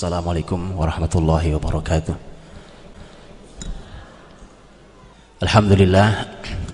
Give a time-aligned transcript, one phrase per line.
[0.00, 2.14] السلام عليكم ورحمة الله وبركاته.
[5.42, 6.08] الحمد لله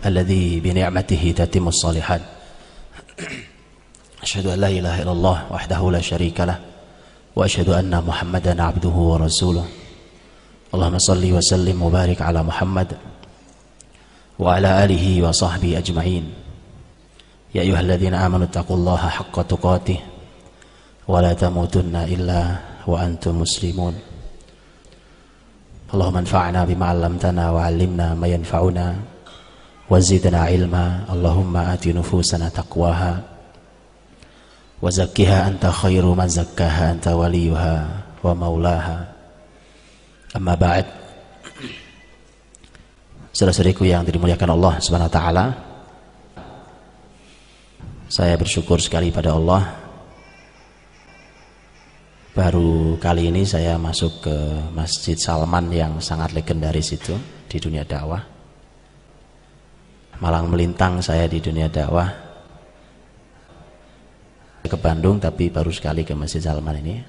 [0.06, 2.22] الذي بنعمته تتم الصالحات.
[4.22, 6.58] أشهد أن لا إله إلا الله وحده لا شريك له
[7.36, 9.66] وأشهد أن محمدا عبده ورسوله.
[10.74, 12.94] اللهم صل وسلم وبارك على محمد
[14.38, 16.24] وعلى آله وصحبه أجمعين.
[17.58, 19.98] يا أيها الذين آمنوا اتقوا الله حق تقاته
[21.10, 24.11] ولا تموتن إلا wa antum muslimun.
[25.91, 28.87] اللهم انفعنا بما علمتنا وعلمنا ما ينفعنا
[29.91, 33.13] وزدنا علما اللهم آت نفوسنا تقواها
[34.81, 37.75] وزكها أنت خير من زكاها أنت وليها
[38.23, 38.99] ومولاها
[40.39, 40.85] أما بعد
[43.31, 45.45] Saudara-saudariku yang dimuliakan Allah Subhanahu wa taala.
[48.11, 49.71] Saya bersyukur sekali pada Allah
[52.36, 54.36] Baru kali ini saya masuk ke
[54.76, 57.16] Masjid Salman yang sangat legendaris itu
[57.48, 58.20] di dunia dakwah.
[60.20, 62.12] Malang melintang saya di dunia dakwah.
[64.68, 67.00] Ke Bandung tapi baru sekali ke Masjid Salman ini.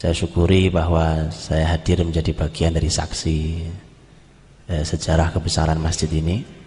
[0.00, 3.36] Saya syukuri bahwa saya hadir menjadi bagian dari saksi
[4.64, 6.57] eh, sejarah kebesaran masjid ini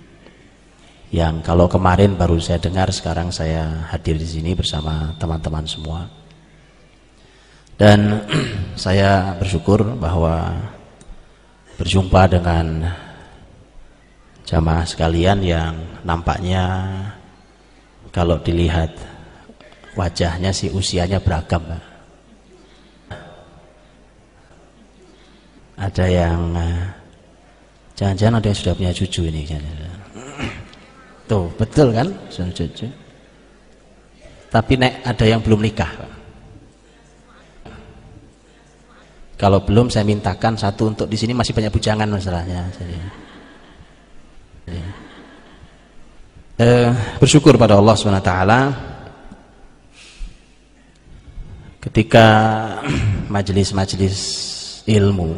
[1.11, 6.07] yang kalau kemarin baru saya dengar sekarang saya hadir di sini bersama teman-teman semua.
[7.75, 8.23] Dan
[8.79, 10.55] saya bersyukur bahwa
[11.75, 12.95] berjumpa dengan
[14.47, 15.75] jamaah sekalian yang
[16.07, 16.87] nampaknya
[18.11, 18.95] kalau dilihat
[19.95, 21.63] wajahnya sih usianya beragam
[25.81, 26.83] ada yang eh,
[27.97, 29.41] jangan-jangan ada yang sudah punya cucu ini
[31.31, 32.11] Tuh, betul kan?
[34.51, 35.87] Tapi nek ada yang belum nikah.
[39.39, 42.67] Kalau belum saya mintakan satu untuk di sini masih banyak bujangan masalahnya.
[42.75, 42.97] Jadi,
[46.59, 48.31] eh, bersyukur pada Allah swt
[51.79, 52.27] ketika
[53.33, 54.19] majelis-majelis
[54.83, 55.31] ilmu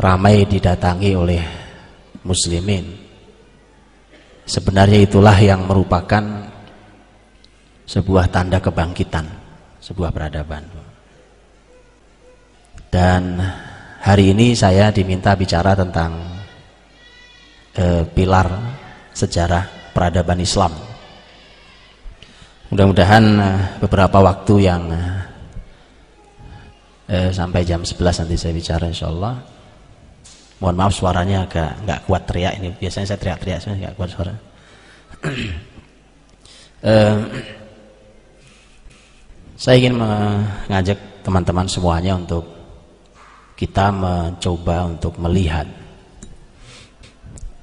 [0.00, 1.44] ramai didatangi oleh
[2.24, 3.05] muslimin
[4.46, 6.22] Sebenarnya itulah yang merupakan
[7.82, 9.26] sebuah tanda kebangkitan,
[9.82, 10.62] sebuah peradaban.
[12.86, 13.42] Dan
[13.98, 16.14] hari ini saya diminta bicara tentang
[17.74, 18.46] eh, pilar
[19.10, 20.70] sejarah peradaban Islam.
[22.70, 24.82] Mudah-mudahan eh, beberapa waktu yang
[27.10, 29.55] eh, sampai jam 11 nanti saya bicara insya Allah
[30.60, 32.68] mohon maaf suaranya agak nggak kuat teriak ini.
[32.76, 34.34] Biasanya saya teriak-teriak saya nggak kuat suara.
[36.84, 37.18] Uh,
[39.62, 42.44] saya ingin mengajak teman-teman semuanya untuk
[43.56, 45.64] kita mencoba untuk melihat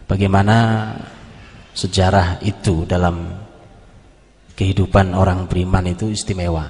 [0.09, 0.89] bagaimana
[1.73, 3.29] sejarah itu dalam
[4.53, 6.69] kehidupan orang beriman itu istimewa.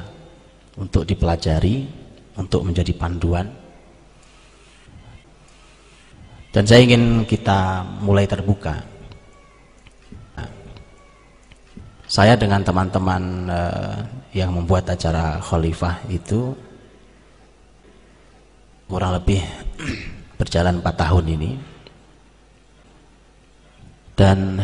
[0.74, 1.86] Untuk dipelajari,
[2.34, 3.46] untuk menjadi panduan
[6.54, 8.78] dan saya ingin kita mulai terbuka.
[12.06, 13.98] Saya dengan teman-teman uh,
[14.38, 16.54] yang membuat acara khalifah itu
[18.86, 19.42] kurang lebih
[20.38, 21.52] berjalan 4 tahun ini.
[24.14, 24.62] Dan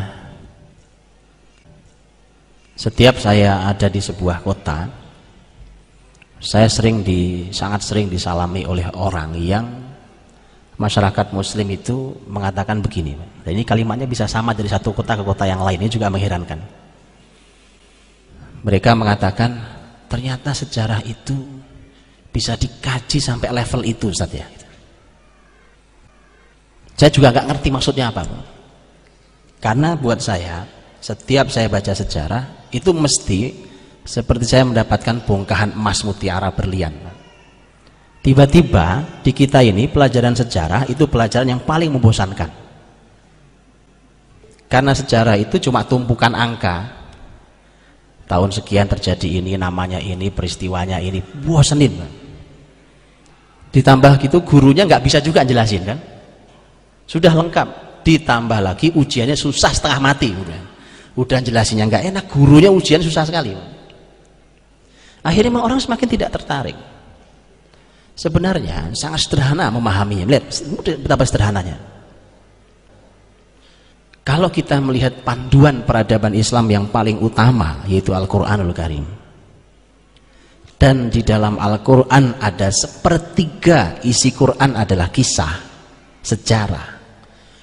[2.78, 4.86] setiap saya ada di sebuah kota,
[6.38, 9.89] saya sering di sangat sering disalami oleh orang yang
[10.80, 15.44] masyarakat muslim itu mengatakan begini dan ini kalimatnya bisa sama dari satu kota ke kota
[15.44, 16.60] yang lain ini juga mengherankan.
[18.64, 19.60] Mereka mengatakan
[20.08, 21.36] ternyata sejarah itu
[22.32, 24.48] bisa dikaji sampai level itu Ustaz ya.
[26.96, 28.24] Saya juga nggak ngerti maksudnya apa
[29.60, 30.64] karena buat saya
[31.04, 33.68] setiap saya baca sejarah itu mesti
[34.04, 37.09] seperti saya mendapatkan bongkahan emas mutiara berlian
[38.20, 42.52] Tiba-tiba di kita ini pelajaran sejarah itu pelajaran yang paling membosankan.
[44.68, 47.00] Karena sejarah itu cuma tumpukan angka.
[48.30, 51.98] Tahun sekian terjadi ini, namanya ini, peristiwanya ini, bosenin.
[53.74, 55.98] Ditambah gitu gurunya nggak bisa juga jelasin kan?
[57.10, 57.90] Sudah lengkap.
[58.06, 60.62] Ditambah lagi ujiannya susah setengah mati udah.
[61.18, 63.58] Udah jelasinnya nggak enak, gurunya ujian susah sekali.
[65.26, 66.78] Akhirnya orang semakin tidak tertarik
[68.20, 70.28] sebenarnya sangat sederhana memahaminya.
[70.28, 70.44] Lihat
[71.00, 71.80] betapa sederhananya.
[74.28, 79.08] Kalau kita melihat panduan peradaban Islam yang paling utama yaitu Al-Quranul Karim.
[80.80, 85.54] Dan di dalam Al-Quran ada sepertiga isi Quran adalah kisah
[86.24, 86.88] sejarah.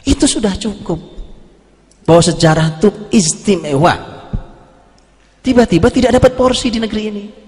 [0.05, 1.01] Itu sudah cukup.
[2.05, 3.95] Bahwa sejarah itu istimewa.
[5.41, 7.46] Tiba-tiba tidak dapat porsi di negeri ini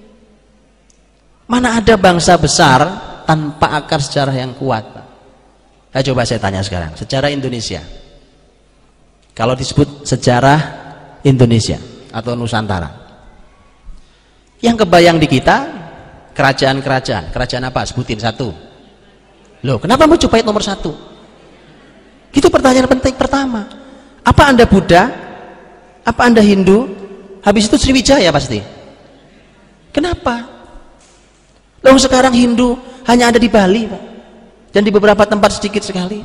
[1.48, 2.84] mana ada bangsa besar
[3.24, 4.84] tanpa akar sejarah yang kuat
[5.88, 7.80] Ayo coba saya tanya sekarang sejarah Indonesia
[9.32, 10.60] kalau disebut sejarah
[11.24, 11.80] Indonesia
[12.12, 13.08] atau Nusantara
[14.62, 15.78] yang kebayang di kita
[16.38, 17.34] kerajaan-kerajaan.
[17.34, 17.82] Kerajaan apa?
[17.82, 18.54] Sebutin satu.
[19.66, 20.94] Loh, kenapa Majapahit nomor satu?
[22.30, 23.66] Itu pertanyaan penting pertama.
[24.22, 25.10] Apa anda Buddha?
[26.06, 26.86] Apa anda Hindu?
[27.42, 28.62] Habis itu Sriwijaya pasti.
[29.90, 30.57] Kenapa?
[31.82, 32.74] Loh sekarang Hindu
[33.06, 34.02] hanya ada di Bali, Pak.
[34.74, 36.20] Dan di beberapa tempat sedikit sekali.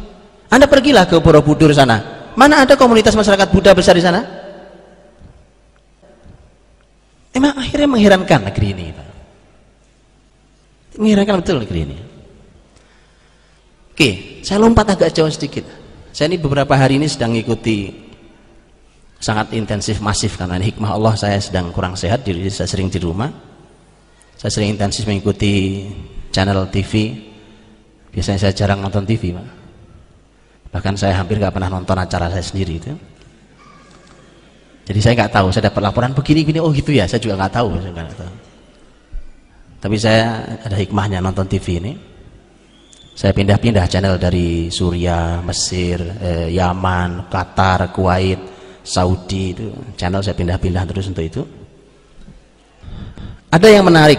[0.50, 2.30] Anda pergilah ke Borobudur sana.
[2.34, 4.22] Mana ada komunitas masyarakat Buddha besar di sana?
[7.34, 8.86] Emang akhirnya mengherankan negeri ini.
[8.94, 9.08] Pak.
[11.02, 11.98] Mengherankan betul negeri ini.
[13.94, 14.10] Oke,
[14.42, 15.66] saya lompat agak jauh sedikit.
[16.14, 18.04] Saya ini beberapa hari ini sedang mengikuti
[19.24, 23.32] sangat intensif masif karena hikmah Allah saya sedang kurang sehat jadi saya sering di rumah
[24.44, 25.88] saya sering intensif mengikuti
[26.36, 27.16] channel TV
[28.12, 29.48] biasanya saya jarang nonton TV Pak.
[30.76, 32.92] bahkan saya hampir gak pernah nonton acara saya sendiri itu
[34.84, 37.80] jadi saya nggak tahu, saya dapat laporan begini-gini, oh gitu ya, saya juga nggak tahu,
[37.80, 38.34] saya gak tahu.
[39.80, 41.96] Tapi saya ada hikmahnya nonton TV ini.
[43.16, 48.40] Saya pindah-pindah channel dari Suria, Mesir, eh, Yaman, Qatar, Kuwait,
[48.84, 51.63] Saudi itu channel saya pindah-pindah terus untuk itu.
[53.54, 54.18] Ada yang menarik.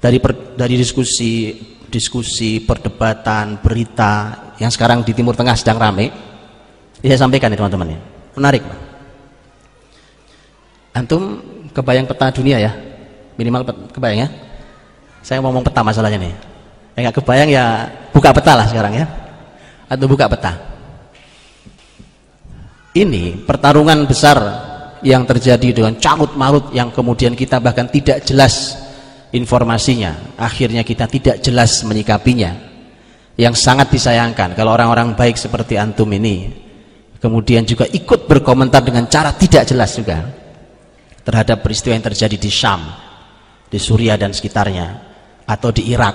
[0.00, 1.52] Dari per, dari diskusi
[1.92, 4.12] diskusi perdebatan berita
[4.56, 6.08] yang sekarang di Timur Tengah sedang ramai.
[7.04, 8.00] Saya sampaikan ya teman-teman ya.
[8.34, 8.64] Menarik
[10.94, 11.42] antum
[11.74, 12.72] kebayang peta dunia ya?
[13.36, 14.28] Minimal kebayang ya?
[15.20, 16.34] Saya ngomong peta masalahnya nih.
[16.94, 17.64] Ya nggak kebayang ya
[18.14, 19.06] buka peta lah sekarang ya.
[19.90, 20.54] Atau buka peta.
[22.94, 24.38] Ini pertarungan besar
[25.04, 28.80] yang terjadi dengan carut marut yang kemudian kita bahkan tidak jelas
[29.30, 30.34] informasinya.
[30.40, 32.72] Akhirnya kita tidak jelas menyikapinya.
[33.36, 36.54] Yang sangat disayangkan kalau orang-orang baik seperti antum ini
[37.18, 40.22] kemudian juga ikut berkomentar dengan cara tidak jelas juga
[41.26, 42.84] terhadap peristiwa yang terjadi di Syam
[43.66, 44.86] di Suria dan sekitarnya
[45.50, 46.14] atau di Irak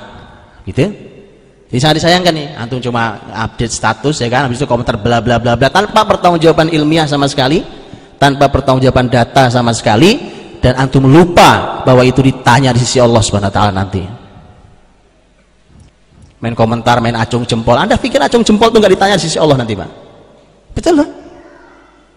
[0.64, 0.88] gitu.
[1.70, 4.48] Ini sangat disayangkan nih antum cuma update status ya kan?
[4.48, 7.62] Habis itu komentar bla bla bla bla tanpa pertanggungjawaban ilmiah sama sekali
[8.20, 13.50] tanpa pertanggungjawaban data sama sekali dan antum lupa bahwa itu ditanya di sisi Allah Subhanahu
[13.50, 14.04] taala nanti
[16.44, 19.56] main komentar main acung jempol anda pikir acung jempol itu nggak ditanya di sisi Allah
[19.56, 20.10] nanti pak
[20.80, 21.10] Betul lah.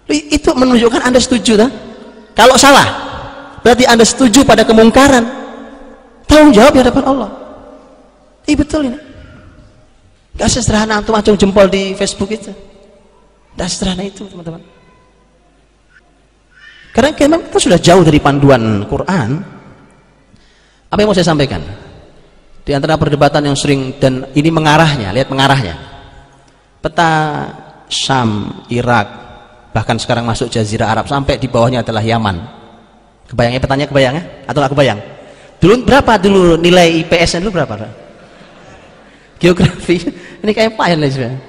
[0.06, 1.70] Itu menunjukkan Anda setuju lah.
[2.38, 2.86] Kalau salah,
[3.66, 5.24] berarti Anda setuju pada kemungkaran.
[6.30, 7.30] Tanggung jawab di hadapan Allah.
[8.46, 8.98] Iya betul ini.
[10.38, 12.54] Gak sesederhana antum acung jempol di Facebook itu.
[13.58, 14.64] Gak sederhana itu teman-teman.
[16.92, 19.40] Karena memang kita sudah jauh dari panduan Quran.
[20.92, 21.64] Apa yang mau saya sampaikan?
[22.62, 25.74] Di antara perdebatan yang sering dan ini mengarahnya, lihat mengarahnya.
[26.84, 27.10] Peta
[27.88, 29.08] Syam, Irak,
[29.72, 32.36] bahkan sekarang masuk Jazirah Arab sampai di bawahnya adalah Yaman.
[33.24, 35.00] Kebayangnya petanya kebayangnya atau nggak kebayang?
[35.56, 37.88] Dulu berapa dulu nilai IPS-nya dulu berapa?
[39.40, 39.96] Geografi
[40.44, 41.40] ini kayak apa ya sebenarnya?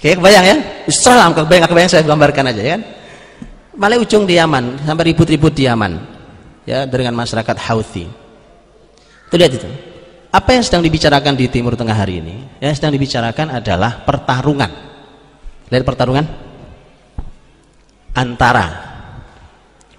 [0.00, 0.56] Kayak kebayang ya?
[0.88, 2.82] Salam kebayang kebayang saya gambarkan aja ya kan.
[3.72, 5.96] Malah ujung di Yaman sampai ribut-ribut di Yaman
[6.68, 8.04] ya dengan masyarakat Houthi.
[9.28, 9.70] Itu lihat itu.
[10.32, 12.60] Apa yang sedang dibicarakan di Timur Tengah hari ini?
[12.60, 14.92] Yang sedang dibicarakan adalah pertarungan
[15.72, 16.26] lihat pertarungan
[18.12, 18.66] antara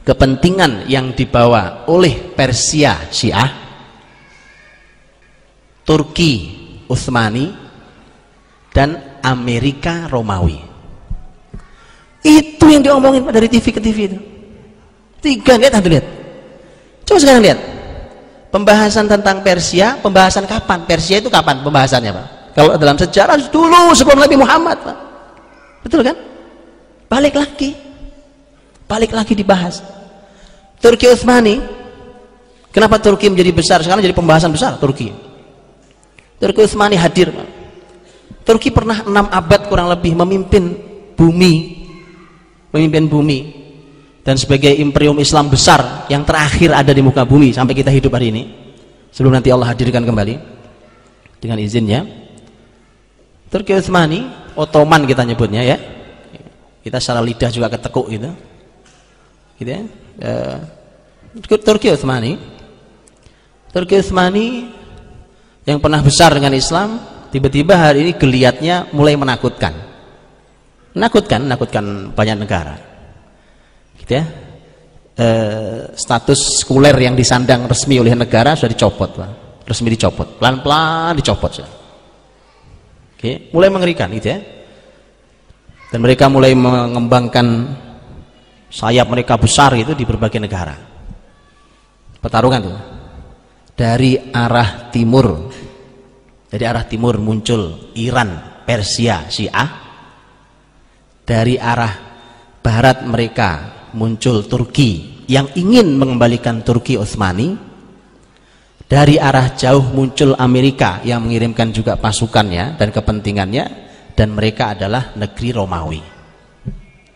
[0.06, 3.50] kepentingan yang dibawa oleh Persia Syiah
[5.82, 6.34] Turki
[6.86, 7.50] Utsmani
[8.70, 10.62] dan Amerika Romawi
[12.24, 14.18] itu yang diomongin dari TV ke TV itu.
[15.20, 16.06] Tiga lihat satu lihat.
[17.03, 17.60] Coba sekarang lihat.
[18.53, 20.86] Pembahasan tentang Persia pembahasan kapan?
[20.86, 22.27] Persia itu kapan pembahasannya Pak?
[22.53, 24.98] Kalau dalam sejarah dulu sebelum Nabi Muhammad Pak.
[25.84, 26.15] Betul kan?
[27.10, 27.74] Balik lagi.
[28.86, 29.82] Balik lagi dibahas.
[30.77, 31.60] Turki Utsmani.
[32.70, 33.82] Kenapa Turki menjadi besar?
[33.82, 35.10] Sekarang jadi pembahasan besar Turki.
[36.38, 37.34] Turki Utsmani hadir
[38.44, 40.75] Turki pernah enam abad kurang lebih memimpin
[41.15, 41.73] bumi
[42.74, 43.39] memimpin bumi
[44.25, 48.34] dan sebagai imperium Islam besar yang terakhir ada di muka bumi sampai kita hidup hari
[48.34, 48.44] ini.
[49.13, 50.36] Sebelum nanti Allah hadirkan kembali
[51.38, 52.01] dengan izinnya.
[53.53, 54.25] Turki Utsmani
[54.58, 55.77] Ottoman kita nyebutnya ya.
[56.82, 58.34] Kita secara lidah juga ketekuk gitu.
[59.62, 59.82] Gitu ya.
[60.18, 60.32] E,
[61.62, 62.42] Turki Utsmani.
[63.70, 64.74] Turki Utsmani
[65.70, 66.98] yang pernah besar dengan Islam
[67.30, 69.92] tiba-tiba hari ini geliatnya mulai menakutkan
[70.93, 72.75] menakutkan menakutkan banyak negara.
[73.97, 74.25] Gitu ya.
[75.13, 75.27] E,
[75.93, 79.31] status sekuler yang disandang resmi oleh negara sudah dicopot Pak.
[79.63, 80.41] resmi dicopot.
[80.41, 81.73] Pelan-pelan dicopot sudah.
[83.15, 84.39] Oke, mulai mengerikan gitu ya.
[85.88, 87.47] Dan mereka mulai mengembangkan
[88.67, 90.75] sayap mereka besar itu di berbagai negara.
[92.19, 92.77] Pertarungan tuh.
[93.77, 95.47] Dari arah timur.
[96.50, 99.83] Dari arah timur muncul Iran Persia Syiah
[101.24, 101.94] dari arah
[102.63, 103.50] barat mereka
[103.96, 107.56] muncul Turki yang ingin mengembalikan Turki Utsmani
[108.88, 113.65] dari arah jauh muncul Amerika yang mengirimkan juga pasukannya dan kepentingannya
[114.13, 116.01] dan mereka adalah negeri Romawi.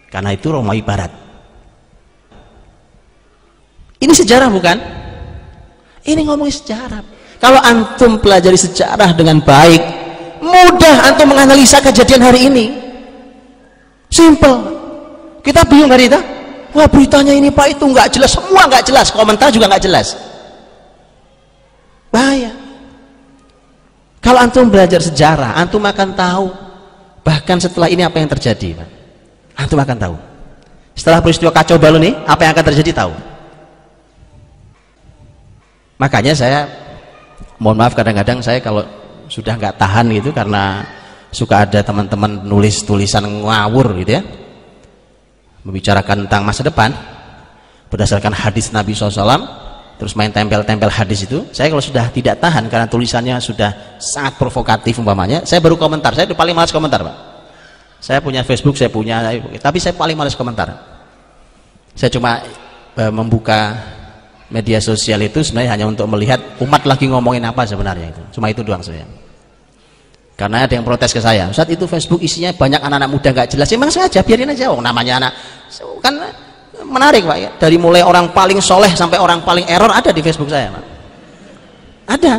[0.08, 1.12] Karena itu Romawi Barat.
[3.98, 4.78] Ini sejarah bukan?
[6.08, 7.04] ini ngomongin sejarah.
[7.38, 9.84] Kalau antum pelajari sejarah dengan baik
[10.42, 12.66] mudah antum menganalisa kejadian hari ini
[14.12, 14.58] simple.
[15.44, 16.20] Kita bingung hari itu
[16.76, 18.36] wah beritanya ini pak itu nggak jelas.
[18.36, 19.08] Semua nggak jelas.
[19.12, 20.18] Komentar juga nggak jelas.
[22.12, 22.52] Bahaya.
[24.20, 26.46] Kalau antum belajar sejarah antum akan tahu
[27.24, 28.90] bahkan setelah ini apa yang terjadi pak.
[29.56, 30.16] Antum akan tahu.
[30.98, 33.14] Setelah peristiwa kacau balau ini apa yang akan terjadi tahu.
[35.98, 36.60] Makanya saya
[37.58, 38.86] mohon maaf kadang-kadang saya kalau
[39.28, 40.86] sudah nggak tahan gitu karena
[41.38, 44.26] suka ada teman-teman nulis tulisan ngawur gitu ya.
[45.62, 46.90] Membicarakan tentang masa depan.
[47.94, 52.86] Berdasarkan hadis Nabi SAW terus main tempel-tempel hadis itu saya kalau sudah tidak tahan karena
[52.86, 56.18] tulisannya sudah sangat provokatif umpamanya saya baru komentar.
[56.18, 57.16] Saya paling malas komentar pak.
[58.02, 59.22] Saya punya Facebook saya punya
[59.62, 60.74] tapi saya paling malas komentar.
[61.98, 62.44] Saya cuma
[62.94, 63.74] e, membuka
[64.54, 68.22] media sosial itu sebenarnya hanya untuk melihat umat lagi ngomongin apa sebenarnya itu.
[68.38, 69.27] Cuma itu doang saya
[70.38, 73.74] karena ada yang protes ke saya saat itu Facebook isinya banyak anak-anak muda nggak jelas.
[73.74, 74.70] Emang sengaja biarin aja.
[74.70, 75.34] Oh, namanya anak.
[75.98, 76.14] Kan
[76.86, 77.50] menarik pak ya.
[77.58, 80.86] Dari mulai orang paling soleh sampai orang paling error ada di Facebook saya pak.
[82.06, 82.34] Ada.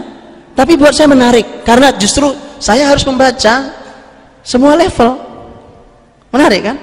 [0.55, 2.31] Tapi buat saya menarik karena justru
[2.63, 3.75] saya harus membaca
[4.47, 5.19] semua level.
[6.31, 6.77] Menarik kan?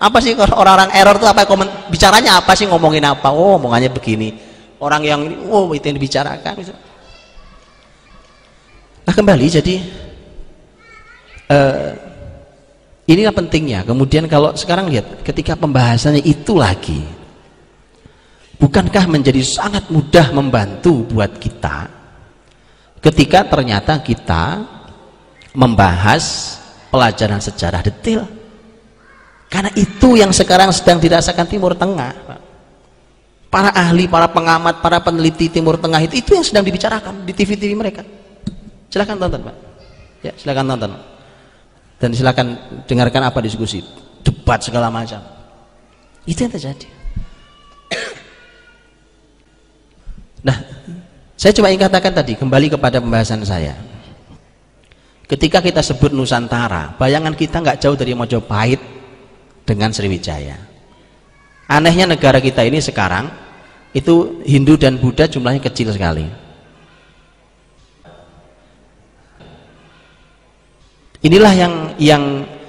[0.00, 0.24] Apa?
[0.24, 1.44] Sih orang-orang error itu apa?
[1.44, 2.64] Komen bicaranya apa sih?
[2.64, 3.28] Ngomongin apa?
[3.28, 4.40] Oh omongannya begini.
[4.80, 5.20] Orang yang
[5.52, 6.64] oh itu yang dibicarakan
[9.04, 9.74] nah kembali jadi
[11.50, 11.90] uh,
[13.08, 13.84] inilah pentingnya.
[13.84, 17.04] Kemudian kalau sekarang lihat ketika pembahasannya itu lagi
[18.56, 21.90] bukankah menjadi sangat mudah membantu buat kita
[23.04, 24.64] ketika ternyata kita
[25.52, 26.56] membahas
[26.88, 28.24] pelajaran sejarah detail?
[29.52, 32.42] Karena itu yang sekarang sedang dirasakan Timur Tengah
[33.46, 37.70] para ahli, para pengamat, para peneliti Timur Tengah itu itu yang sedang dibicarakan di TV-TV
[37.78, 38.02] mereka
[38.94, 39.56] silahkan tonton Pak.
[40.22, 40.94] Ya silahkan tonton.
[41.98, 42.46] Dan silahkan
[42.86, 43.82] dengarkan apa diskusi
[44.22, 45.18] debat segala macam.
[46.22, 46.86] Itu yang terjadi.
[50.46, 50.56] Nah
[51.34, 53.74] saya cuma ingin katakan tadi kembali kepada pembahasan saya.
[55.26, 58.78] Ketika kita sebut Nusantara bayangan kita nggak jauh dari Mojopahit
[59.66, 60.54] dengan Sriwijaya.
[61.66, 63.32] Anehnya negara kita ini sekarang
[63.96, 66.43] itu Hindu dan Buddha jumlahnya kecil sekali
[71.24, 72.22] inilah yang yang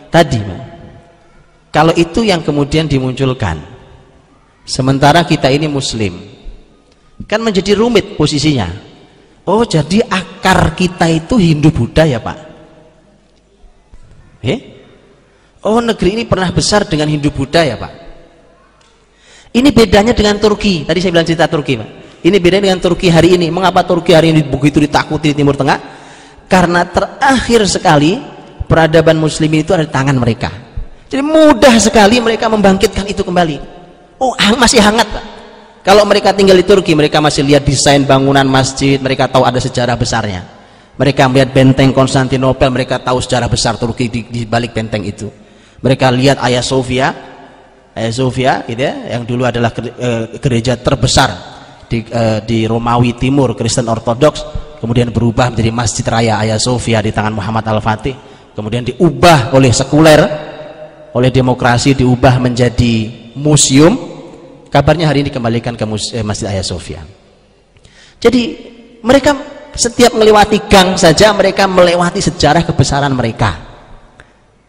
[0.07, 0.39] tadi
[1.69, 3.59] kalau itu yang kemudian dimunculkan
[4.63, 6.35] sementara kita ini muslim
[7.23, 8.67] kan menjadi rumit posisinya.
[9.45, 12.37] Oh jadi akar kita itu Hindu Buddha ya Pak?
[14.45, 14.59] Eh?
[15.65, 17.93] oh negeri ini pernah besar dengan Hindu Buddha ya Pak?
[19.55, 20.83] Ini bedanya dengan Turki.
[20.83, 21.89] Tadi saya bilang cerita Turki Pak.
[22.25, 23.47] Ini bedanya dengan Turki hari ini.
[23.47, 25.79] Mengapa Turki hari ini begitu ditakuti di Timur Tengah?
[26.51, 28.19] Karena terakhir sekali
[28.65, 30.49] peradaban muslim itu ada di tangan mereka.
[31.05, 33.57] Jadi mudah sekali mereka membangkitkan itu kembali.
[34.19, 35.25] Oh masih hangat Pak.
[35.85, 39.93] Kalau mereka tinggal di Turki mereka masih lihat desain bangunan masjid mereka tahu ada sejarah
[39.93, 40.41] besarnya.
[40.95, 45.29] Mereka melihat benteng Konstantinopel mereka tahu sejarah besar Turki di, di balik benteng itu.
[45.83, 47.13] Mereka lihat Ayah Sofia
[47.95, 51.55] Ayah Sofia gitu ya, yang dulu adalah eh, gereja terbesar
[51.87, 54.43] di, uh, di Romawi Timur Kristen Ortodoks
[54.81, 60.21] kemudian berubah menjadi Masjid Raya Ayah Sofia di tangan Muhammad Al-Fatih kemudian diubah oleh sekuler
[61.15, 64.15] oleh demokrasi diubah menjadi museum.
[64.71, 66.99] Kabarnya hari ini dikembalikan ke eh, Masjid Ayah Sofia.
[68.19, 68.43] Jadi
[68.99, 69.31] mereka
[69.71, 73.55] setiap melewati gang saja mereka melewati sejarah kebesaran mereka.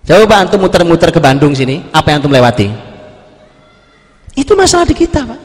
[0.07, 2.71] Coba antum muter-muter ke Bandung sini, apa yang antum lewati?
[4.38, 5.40] Itu masalah di kita, Pak.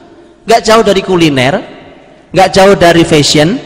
[0.46, 1.82] nggak jauh dari kuliner
[2.32, 3.60] nggak jauh dari fashion.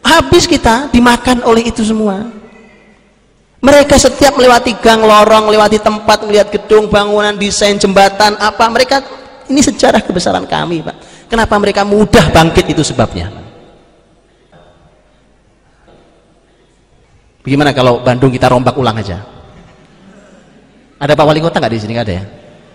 [0.00, 2.39] Habis kita dimakan oleh itu semua
[3.60, 9.04] mereka setiap melewati gang lorong melewati tempat melihat gedung bangunan desain jembatan apa mereka
[9.52, 10.96] ini sejarah kebesaran kami Pak.
[11.28, 13.28] Kenapa mereka mudah bangkit itu sebabnya?
[17.40, 19.20] Bagaimana kalau Bandung kita rombak ulang aja?
[21.00, 21.92] Ada Pak Wali Kota nggak di sini?
[21.96, 22.24] Nggak ada ya?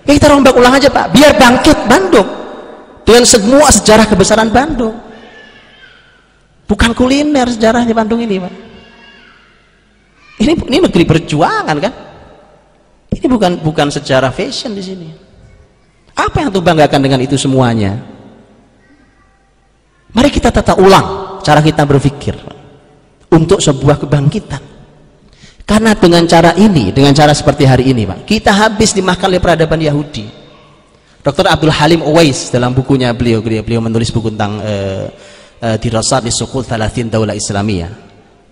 [0.06, 1.06] Ya kita rombak ulang aja Pak.
[1.10, 2.30] Biar bangkit Bandung.
[3.06, 4.94] Dengan semua sejarah kebesaran Bandung.
[6.70, 8.75] Bukan kuliner sejarahnya Bandung ini Pak
[10.36, 11.94] ini ini negeri perjuangan kan?
[13.16, 15.08] Ini bukan bukan sejarah fashion di sini.
[16.16, 17.96] Apa yang tuh banggakan dengan itu semuanya?
[20.16, 22.36] Mari kita tata ulang cara kita berpikir
[23.32, 24.64] untuk sebuah kebangkitan.
[25.66, 29.80] Karena dengan cara ini dengan cara seperti hari ini Pak kita habis dimakan oleh peradaban
[29.82, 30.44] Yahudi.
[31.26, 31.50] Dr.
[31.50, 35.10] Abdul Halim Uwais dalam bukunya beliau beliau, menulis buku tentang uh,
[35.58, 38.05] uh, dirasat di Sukul Thalathin Daulah Islamiyah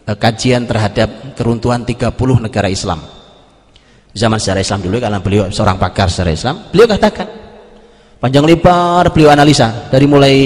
[0.07, 2.09] uh, kajian terhadap keruntuhan 30
[2.43, 2.99] negara Islam.
[4.13, 7.27] Zaman sejarah Islam dulu karena beliau seorang pakar sejarah Islam beliau katakan
[8.21, 10.37] panjang lebar beliau analisa dari mulai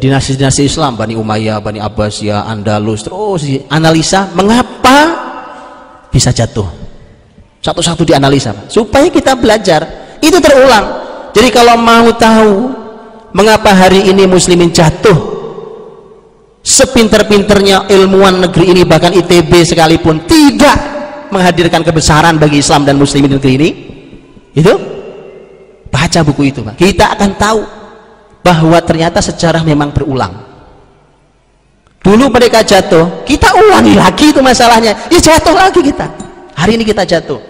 [0.00, 4.98] dinasti-dinasti Islam Bani Umayyah, Bani Abbasiyah, Andalus terus analisa mengapa
[6.08, 6.64] bisa jatuh.
[7.60, 9.84] Satu-satu dianalisa supaya kita belajar
[10.24, 11.02] itu terulang.
[11.36, 12.72] Jadi kalau mau tahu
[13.36, 15.39] mengapa hari ini muslimin jatuh
[16.60, 20.76] sepinter-pinternya ilmuwan negeri ini bahkan ITB sekalipun tidak
[21.32, 23.70] menghadirkan kebesaran bagi Islam dan muslimin negeri ini.
[24.52, 24.74] Itu?
[25.90, 26.78] Baca buku itu Pak.
[26.78, 27.60] kita akan tahu
[28.44, 30.32] bahwa ternyata sejarah memang berulang.
[32.00, 34.96] Dulu mereka jatuh kita ulangi lagi itu masalahnya.
[35.12, 36.08] Ya jatuh lagi kita.
[36.56, 37.40] Hari ini kita jatuh.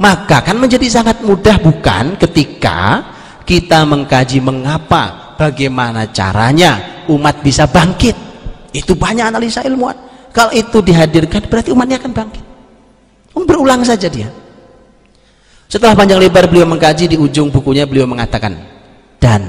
[0.00, 2.16] Maka kan menjadi sangat mudah bukan?
[2.18, 3.04] Ketika
[3.44, 8.23] kita mengkaji mengapa bagaimana caranya umat bisa bangkit
[8.74, 9.94] itu banyak analisa ilmuwan
[10.34, 12.44] kalau itu dihadirkan berarti umatnya akan bangkit
[13.46, 14.28] berulang saja dia
[15.70, 18.58] setelah panjang lebar beliau mengkaji di ujung bukunya beliau mengatakan
[19.22, 19.46] dan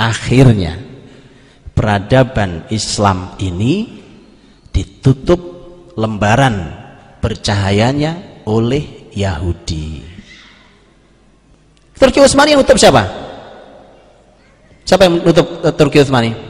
[0.00, 0.80] akhirnya
[1.76, 4.00] peradaban Islam ini
[4.72, 5.40] ditutup
[5.94, 6.72] lembaran
[7.20, 10.08] bercahayanya oleh Yahudi
[11.98, 13.02] Turki Utsmani yang nutup siapa?
[14.86, 16.47] siapa yang nutup uh, Turki Utsmani?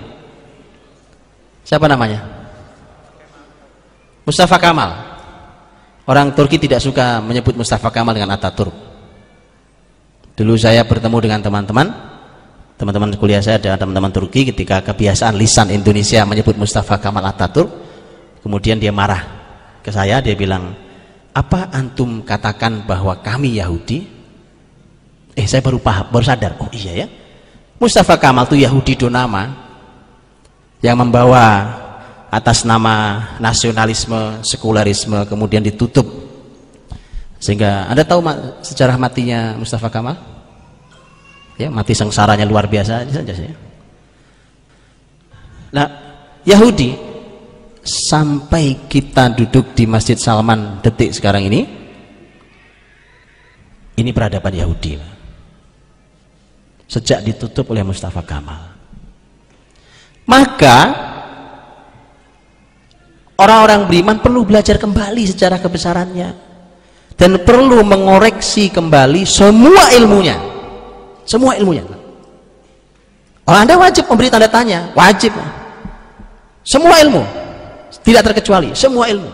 [1.68, 2.24] Siapa namanya?
[4.24, 4.90] Mustafa Kamal.
[6.08, 8.88] Orang Turki tidak suka menyebut Mustafa Kamal dengan Ataturk
[10.38, 11.90] dulu saya bertemu dengan teman-teman
[12.78, 17.66] teman-teman kuliah saya dan teman-teman Turki ketika kebiasaan lisan Indonesia menyebut Mustafa Kamal Ataturk
[18.46, 19.18] kemudian dia marah
[19.82, 20.78] ke saya dia bilang
[21.34, 24.06] apa antum katakan bahwa kami Yahudi?
[25.38, 26.58] Eh saya baru paham baru sadar.
[26.58, 27.06] Oh iya ya.
[27.78, 29.67] Mustafa Kamal itu Yahudi donama
[30.78, 31.74] yang membawa
[32.28, 36.06] atas nama nasionalisme sekularisme kemudian ditutup.
[37.38, 38.20] Sehingga anda tahu
[38.62, 40.18] sejarah matinya Mustafa Kamal?
[41.58, 43.50] Ya mati sengsaranya luar biasa saja sih.
[45.74, 45.86] Nah
[46.46, 46.94] Yahudi
[47.82, 51.66] sampai kita duduk di Masjid Salman detik sekarang ini
[53.98, 54.98] ini peradaban Yahudi.
[56.88, 58.77] Sejak ditutup oleh Mustafa Kamal
[60.28, 60.76] maka
[63.40, 66.46] orang-orang beriman perlu belajar kembali secara kebesarannya.
[67.18, 70.38] Dan perlu mengoreksi kembali semua ilmunya.
[71.26, 71.82] Semua ilmunya.
[73.42, 74.94] Oh, anda wajib memberi tanda tanya.
[74.94, 75.34] Wajib.
[76.62, 77.26] Semua ilmu.
[78.06, 78.70] Tidak terkecuali.
[78.70, 79.26] Semua ilmu.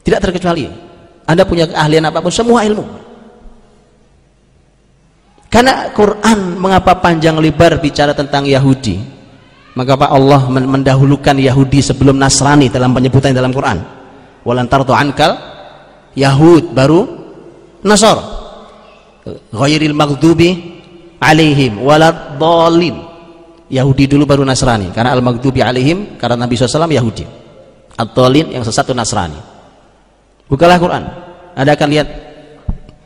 [0.00, 0.72] Tidak terkecuali.
[1.28, 2.86] Anda punya keahlian apa pun semua ilmu.
[5.52, 9.19] Karena Quran mengapa panjang lebar bicara tentang Yahudi
[9.74, 13.78] mengapa Allah mendahulukan Yahudi sebelum Nasrani dalam penyebutan dalam Quran.
[14.42, 15.36] Walantar ankal
[16.16, 17.06] Yahud baru
[17.86, 18.18] Nasr.
[19.52, 20.80] Ghairil maghdubi
[21.20, 22.96] alaihim waladhalin
[23.70, 24.90] Yahudi dulu baru Nasrani.
[24.90, 27.24] Karena al-maghdubi alaihim karena Nabi SAW Yahudi.
[27.94, 29.38] At-Talin yang sesat itu Nasrani.
[30.50, 31.04] Bukalah Quran.
[31.54, 32.08] Anda akan lihat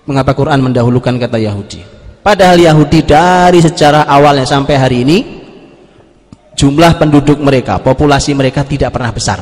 [0.08, 1.84] mengapa Quran mendahulukan kata Yahudi.
[2.24, 5.43] Padahal Yahudi dari secara awalnya sampai hari ini
[6.54, 9.38] jumlah penduduk mereka populasi mereka tidak pernah besar.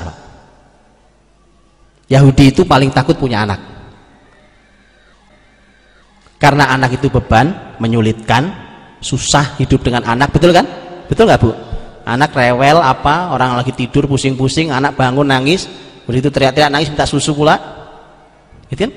[2.13, 3.61] Yahudi itu paling takut punya anak.
[6.37, 8.51] Karena anak itu beban menyulitkan
[8.99, 10.35] susah hidup dengan anak.
[10.35, 10.67] Betul kan?
[11.07, 11.55] Betul nggak bu?
[12.03, 15.71] Anak rewel apa orang lagi tidur pusing-pusing anak bangun nangis
[16.03, 17.57] begitu teriak-teriak nangis minta susu pula.
[18.69, 18.93] Gitu kan?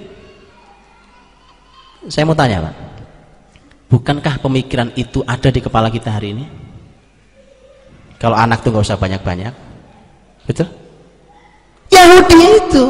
[2.10, 2.75] Saya mau tanya pak.
[3.86, 6.64] Bukankah pemikiran itu ada di kepala kita hari ini?
[8.15, 9.54] Kalau anak tuh nggak usah banyak-banyak,
[10.47, 10.67] betul?
[11.91, 12.84] Yahudi itu,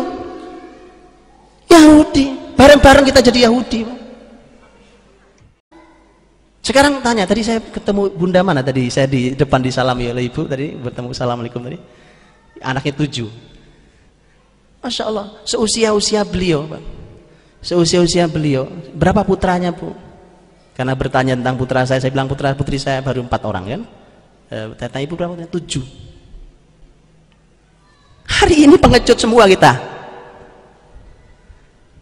[1.69, 3.81] Yahudi, bareng-bareng kita jadi Yahudi.
[6.65, 8.89] Sekarang tanya, tadi saya ketemu bunda mana tadi?
[8.89, 11.77] Saya di depan disalami oleh ibu tadi, bertemu assalamualaikum tadi.
[12.57, 13.29] Anaknya tujuh.
[14.81, 16.81] Masya Allah, seusia-usia beliau, Pak.
[17.61, 18.69] Seusia-usia beliau.
[18.93, 19.93] Berapa putranya, Bu?
[20.73, 23.81] Karena bertanya tentang putra saya, saya bilang putra putri saya baru empat orang kan.
[24.51, 25.33] E, tanya ibu berapa?
[25.49, 25.83] Tujuh.
[28.25, 29.73] Hari ini pengecut semua kita.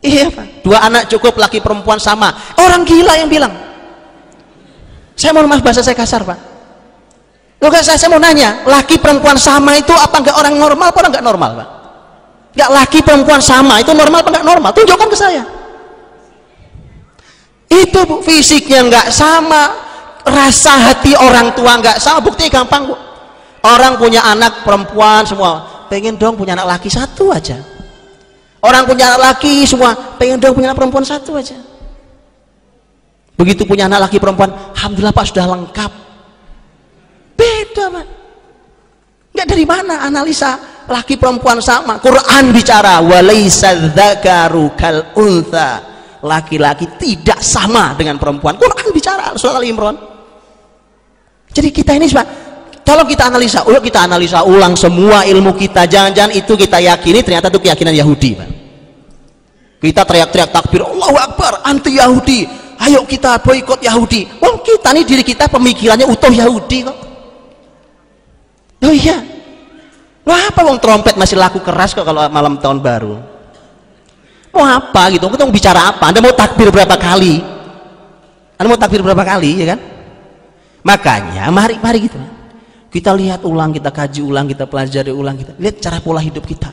[0.04, 0.64] Iya Pak.
[0.64, 2.32] Dua anak cukup, laki perempuan sama.
[2.60, 3.52] Orang gila yang bilang.
[5.16, 6.40] Saya mau maaf bahasa saya kasar Pak.
[7.64, 11.24] Loh saya, saya mau nanya, laki perempuan sama itu apa enggak orang normal apa enggak
[11.24, 11.68] normal Pak?
[12.60, 14.72] Enggak laki perempuan sama itu normal apa enggak normal?
[14.76, 15.44] Tunjukkan ke saya
[17.74, 19.74] itu bu fisiknya nggak sama
[20.24, 22.96] rasa hati orang tua nggak sama bukti gampang bu.
[23.64, 27.60] Orang punya anak perempuan semua pengen dong punya anak laki satu aja.
[28.64, 31.56] Orang punya anak laki semua pengen dong punya anak perempuan satu aja.
[33.40, 35.92] Begitu punya anak laki perempuan alhamdulillah pak sudah lengkap.
[37.40, 38.06] Beda pak.
[39.34, 41.98] Nggak dari mana analisa laki perempuan sama.
[42.04, 43.00] Quran bicara
[44.76, 45.08] kal
[46.24, 48.56] laki-laki tidak sama dengan perempuan.
[48.56, 50.13] Quran bicara surat Al Imran
[51.54, 52.28] jadi kita ini sebab
[52.84, 57.48] kalau kita analisa ulang kita analisa ulang semua ilmu kita jangan-jangan itu kita yakini ternyata
[57.48, 58.50] itu keyakinan Yahudi Pak.
[59.80, 64.28] kita teriak-teriak takbir Allahu Akbar anti Yahudi ayo kita boikot Yahudi.
[64.44, 66.98] Wong kita nih diri kita pemikirannya utuh Yahudi kok.
[68.84, 69.24] Oh iya.
[70.24, 73.20] Wah apa wong trompet masih laku keras kok kalau malam tahun baru?
[74.54, 75.26] Mau apa gitu?
[75.28, 76.14] Kita mau bicara apa?
[76.14, 77.42] Anda mau takbir berapa kali?
[78.60, 79.80] Anda mau takbir berapa kali ya kan
[80.84, 82.20] makanya mari mari gitu
[82.94, 86.70] kita lihat ulang kita kaji ulang kita pelajari ulang kita lihat cara pola hidup kita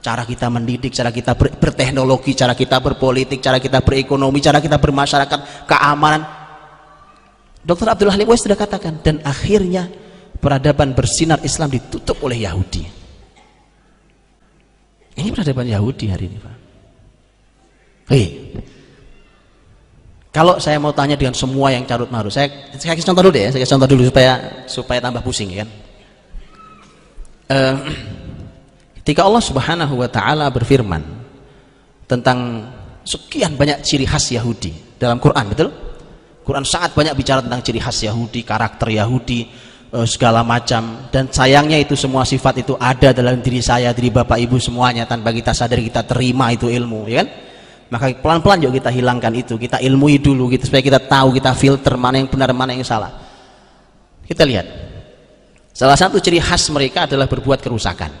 [0.00, 4.80] cara kita mendidik cara kita ber, berteknologi cara kita berpolitik cara kita berekonomi cara kita
[4.80, 6.24] bermasyarakat keamanan
[7.60, 7.92] Dr.
[7.92, 9.92] Abdullah Halim sudah katakan dan akhirnya
[10.40, 12.82] peradaban bersinar Islam ditutup oleh Yahudi
[15.20, 16.60] ini peradaban Yahudi hari ini Pak
[18.10, 18.26] Hei.
[20.30, 23.42] Kalau saya mau tanya dengan semua yang carut marut, saya saya kasih contoh dulu deh
[23.46, 24.32] ya, saya kasih contoh dulu supaya
[24.70, 25.68] supaya tambah pusing ya kan.
[27.50, 27.76] Uh,
[29.02, 31.02] ketika Allah Subhanahu wa taala berfirman
[32.06, 32.62] tentang
[33.02, 35.74] sekian banyak ciri khas Yahudi dalam Quran, betul?
[36.46, 39.50] Quran sangat banyak bicara tentang ciri khas Yahudi, karakter Yahudi,
[39.90, 44.38] uh, segala macam dan sayangnya itu semua sifat itu ada dalam diri saya, diri Bapak
[44.38, 47.49] Ibu semuanya tanpa kita sadar kita terima itu ilmu, ya kan?
[47.90, 49.58] Maka pelan-pelan juga kita hilangkan itu.
[49.58, 53.10] Kita ilmui dulu gitu supaya kita tahu kita filter mana yang benar mana yang salah.
[54.22, 54.66] Kita lihat.
[55.74, 58.14] Salah satu ciri khas mereka adalah berbuat kerusakan.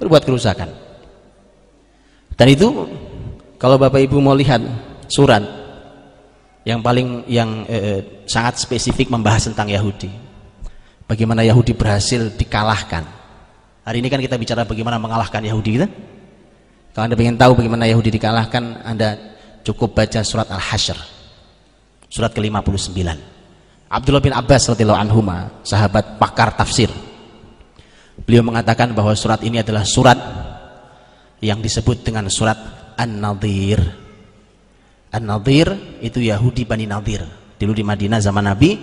[0.00, 0.72] Berbuat kerusakan.
[2.32, 2.88] Dan itu
[3.60, 4.64] kalau bapak ibu mau lihat
[5.04, 5.44] surat
[6.64, 10.08] yang paling yang eh, sangat spesifik membahas tentang Yahudi.
[11.04, 13.04] Bagaimana Yahudi berhasil dikalahkan.
[13.84, 15.88] Hari ini kan kita bicara bagaimana mengalahkan Yahudi gitu
[16.90, 19.14] kalau Anda ingin tahu bagaimana Yahudi dikalahkan, Anda
[19.62, 20.98] cukup baca surat Al-Hasyr.
[22.10, 22.98] Surat ke-59.
[23.90, 25.22] Abdullah bin Abbas radhiyallahu anhu
[25.62, 26.90] sahabat pakar tafsir.
[28.26, 30.18] Beliau mengatakan bahwa surat ini adalah surat
[31.38, 32.58] yang disebut dengan surat
[32.98, 33.78] An-Nadir.
[35.14, 37.22] An-Nadir itu Yahudi Bani Nadir.
[37.54, 38.74] Dulu di Madinah zaman Nabi,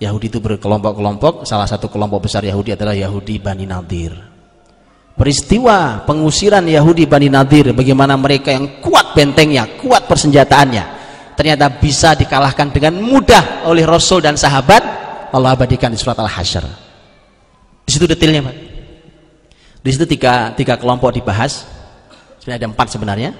[0.00, 4.29] Yahudi itu berkelompok-kelompok, salah satu kelompok besar Yahudi adalah Yahudi Bani Nadir
[5.20, 10.84] peristiwa pengusiran Yahudi Bani Nadir bagaimana mereka yang kuat bentengnya kuat persenjataannya
[11.36, 14.80] ternyata bisa dikalahkan dengan mudah oleh Rasul dan sahabat
[15.32, 16.64] Allah abadikan di surat Al-Hasyr.
[17.86, 18.56] Di situ detailnya Pak.
[19.80, 21.64] Di situ tiga, tiga kelompok dibahas.
[22.42, 23.30] Sebenarnya ada empat sebenarnya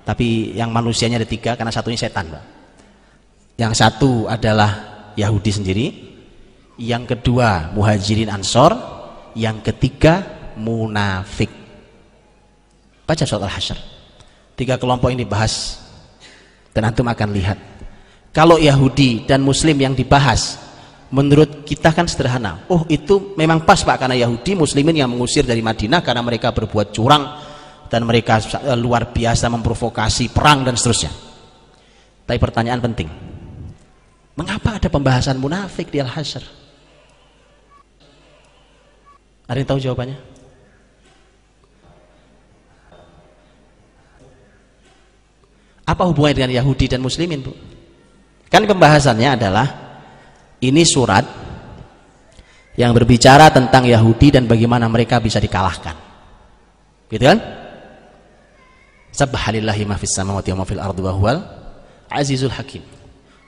[0.00, 2.44] tapi yang manusianya ada tiga karena satunya setan Pak.
[3.60, 4.70] Yang satu adalah
[5.20, 5.86] Yahudi sendiri
[6.80, 8.72] yang kedua muhajirin ansor
[9.36, 11.48] yang ketiga munafik.
[13.08, 13.80] Baca surat al-hasyr.
[14.54, 15.80] Tiga kelompok ini bahas
[16.76, 17.58] dan antum akan lihat.
[18.30, 20.60] Kalau Yahudi dan Muslim yang dibahas
[21.10, 22.62] menurut kita kan sederhana.
[22.70, 26.94] Oh itu memang pas pak karena Yahudi Muslimin yang mengusir dari Madinah karena mereka berbuat
[26.94, 27.24] curang
[27.90, 31.10] dan mereka eh, luar biasa memprovokasi perang dan seterusnya.
[32.28, 33.10] Tapi pertanyaan penting.
[34.38, 36.46] Mengapa ada pembahasan munafik di Al-Hasyr?
[39.50, 40.39] Ada yang tahu jawabannya
[45.90, 47.50] Apa hubungannya dengan Yahudi dan Muslimin, Bu?
[48.50, 49.66] kan pembahasannya adalah
[50.58, 51.22] ini surat
[52.74, 55.94] yang berbicara tentang Yahudi dan bagaimana mereka bisa dikalahkan.
[57.10, 57.38] Gitu kan?
[59.10, 61.38] Subhanallahi ma fis samawati wa ma fil ardi wa huwal
[62.10, 62.82] azizul hakim.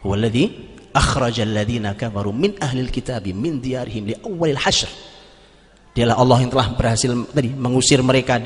[0.02, 0.50] Huwallazi
[0.94, 4.90] akhrajal ladzina kafaru min ahlil kitabi min diyarihim li awwalil hasyr
[5.92, 8.40] dialah Allah yang telah berhasil tadi mengusir mereka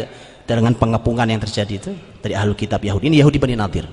[0.55, 1.91] dengan pengepungan yang terjadi itu
[2.23, 3.11] dari ahlul kitab Yahudi.
[3.11, 3.91] Ini Yahudi Bani Nadir.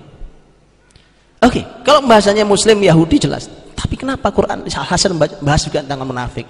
[1.41, 3.49] Oke okay, kalau bahasanya muslim Yahudi jelas.
[3.73, 6.45] Tapi kenapa Quran Hasan bahas juga tentang munafik?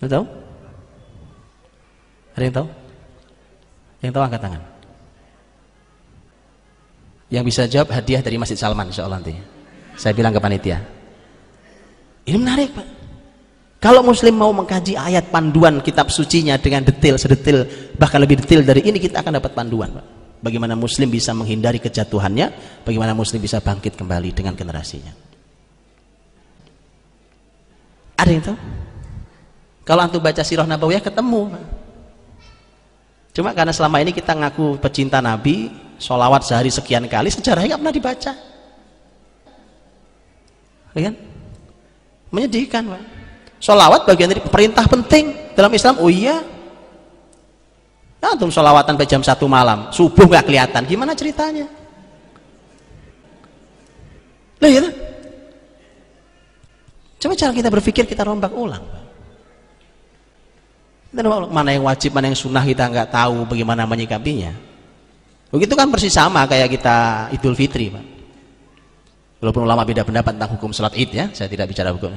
[0.00, 0.24] Tahu?
[2.30, 2.68] ada yang tahu?
[4.00, 4.62] yang tahu angkat tangan.
[7.28, 9.36] Yang bisa jawab hadiah dari Masjid Salman insya Allah nanti.
[10.00, 10.80] Saya bilang ke panitia.
[12.24, 12.99] Ini menarik Pak
[13.80, 17.64] kalau muslim mau mengkaji ayat panduan kitab sucinya dengan detail sedetil
[17.96, 19.88] bahkan lebih detail dari ini kita akan dapat panduan
[20.44, 22.52] bagaimana muslim bisa menghindari kejatuhannya
[22.84, 25.16] bagaimana muslim bisa bangkit kembali dengan generasinya
[28.20, 28.58] ada yang tahu?
[29.88, 31.56] kalau antum baca sirah nabawiyah ketemu
[33.32, 37.96] cuma karena selama ini kita ngaku pecinta nabi sholawat sehari sekian kali sejarahnya nggak pernah
[37.96, 38.32] dibaca
[40.90, 41.14] ya kan?
[42.30, 43.19] menyedihkan Pak.
[43.60, 46.00] Solawat bagian dari perintah penting dalam Islam.
[46.00, 46.40] Oh iya.
[48.20, 50.82] Nah, antum solawatan sampai jam satu malam, subuh nggak kelihatan.
[50.88, 51.68] Gimana ceritanya?
[54.60, 54.84] Lah ya.
[57.20, 58.84] Coba cara kita berpikir kita rombak ulang.
[61.12, 64.52] Kita mana yang wajib, mana yang sunnah kita nggak tahu bagaimana menyikapinya.
[65.52, 68.04] Begitu kan persis sama kayak kita Idul Fitri, Pak.
[69.40, 72.12] Walaupun ulama beda pendapat tentang hukum sholat id ya, saya tidak bicara hukum.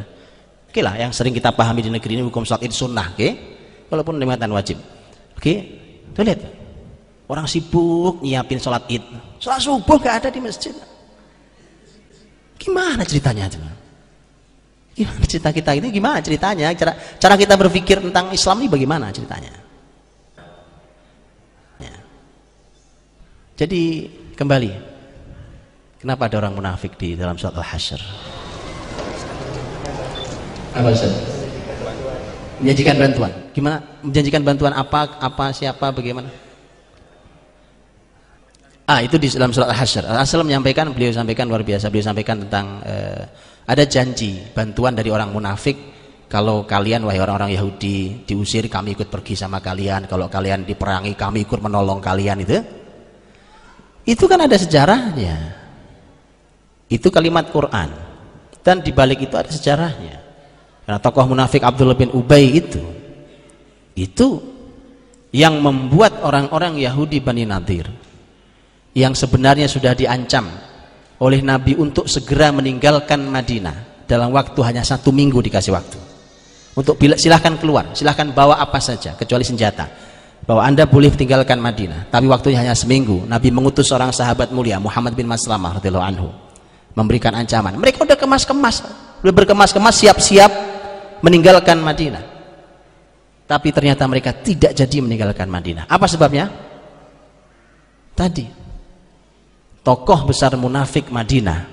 [0.74, 3.30] Oke lah, yang sering kita pahami di negeri ini hukum sholat id sunnah, oke?
[3.94, 4.82] Walaupun limitan wajib.
[5.38, 5.54] Oke,
[6.18, 6.42] tuh lihat.
[7.30, 9.06] Orang sibuk nyiapin sholat id.
[9.38, 10.74] Sholat subuh gak ada di masjid.
[12.58, 13.46] Gimana ceritanya?
[14.98, 15.94] Gimana cerita kita ini?
[15.94, 16.74] Gimana ceritanya?
[16.74, 19.54] Cara, cara kita berpikir tentang Islam ini bagaimana ceritanya?
[21.78, 21.94] Ya.
[23.62, 24.94] Jadi kembali
[26.04, 28.43] Kenapa ada orang munafik di dalam surat Al-Hasyr?
[30.74, 31.14] Apa Ustaz?
[32.58, 33.32] Menjanjikan bantuan.
[33.54, 33.78] Gimana?
[34.02, 35.20] Menjanjikan bantuan apa?
[35.22, 35.54] Apa?
[35.54, 35.94] Siapa?
[35.94, 36.30] Bagaimana?
[38.84, 40.04] Ah, itu di dalam surat Al-Hasyr.
[40.04, 41.88] Al-Hasyr menyampaikan, beliau sampaikan luar biasa.
[41.88, 43.24] Beliau sampaikan tentang eh,
[43.68, 45.76] ada janji bantuan dari orang munafik
[46.28, 51.46] kalau kalian wahai orang-orang Yahudi diusir kami ikut pergi sama kalian kalau kalian diperangi kami
[51.46, 52.58] ikut menolong kalian itu
[54.04, 55.54] itu kan ada sejarahnya
[56.90, 57.94] itu kalimat Quran
[58.66, 60.23] dan dibalik itu ada sejarahnya
[60.84, 62.84] karena tokoh munafik Abdullah bin Ubay itu
[63.96, 64.42] itu
[65.34, 67.90] yang membuat orang-orang Yahudi Bani Nadir
[68.94, 70.46] yang sebenarnya sudah diancam
[71.18, 75.98] oleh Nabi untuk segera meninggalkan Madinah dalam waktu hanya satu minggu dikasih waktu.
[76.74, 79.90] Untuk bila silahkan keluar silahkan bawa apa saja kecuali senjata.
[80.44, 83.24] Bahwa anda boleh tinggalkan Madinah tapi waktunya hanya seminggu.
[83.26, 86.30] Nabi mengutus seorang sahabat mulia Muhammad bin Maslamah anhu
[86.94, 87.74] memberikan ancaman.
[87.80, 88.86] Mereka udah kemas-kemas,
[89.24, 90.73] udah berkemas-kemas siap-siap
[91.24, 92.24] meninggalkan Madinah.
[93.48, 95.88] Tapi ternyata mereka tidak jadi meninggalkan Madinah.
[95.88, 96.52] Apa sebabnya?
[98.14, 98.46] Tadi
[99.82, 101.66] tokoh besar munafik Madinah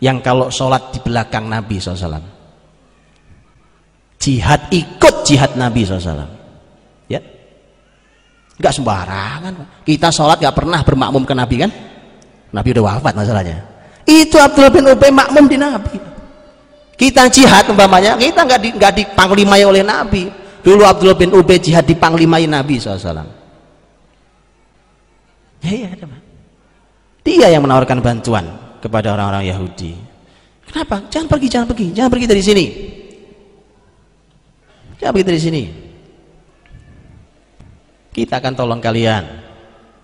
[0.00, 2.40] yang kalau sholat di belakang Nabi SAW
[4.16, 6.26] jihad ikut jihad Nabi SAW
[7.10, 7.20] ya?
[8.56, 9.52] Nggak sembarangan.
[9.84, 11.70] Kita sholat nggak pernah bermakmum ke Nabi kan?
[12.54, 13.58] Nabi udah wafat masalahnya.
[14.08, 16.11] Itu Abdullah bin Ubay makmum di Nabi
[17.02, 20.30] kita jihad umpamanya kita nggak di, nggak dipanglimai oleh Nabi.
[20.62, 23.26] Dulu Abdullah bin Ubay jihad dipanglimai Nabi SAW
[25.62, 25.90] ya iya
[27.22, 28.46] dia yang menawarkan bantuan
[28.82, 29.94] kepada orang-orang Yahudi.
[30.66, 31.06] Kenapa?
[31.06, 31.86] jangan pergi, jangan pergi.
[31.94, 32.66] Jangan pergi dari sini.
[34.98, 35.62] Jangan pergi dari sini.
[38.10, 39.24] Kita akan tolong kalian.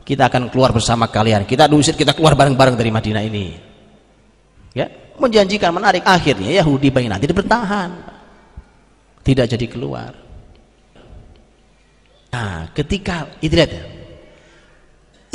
[0.06, 1.42] Kita akan keluar bersama kalian.
[1.42, 3.46] Kita diusir kita keluar bareng-bareng dari Madinah ini.
[4.78, 6.02] Ya menjanjikan menarik.
[6.07, 7.90] Akhirnya Yahudi Bani Nadir bertahan
[9.28, 10.16] tidak jadi keluar.
[12.33, 13.85] Nah ketika itu lihat ya.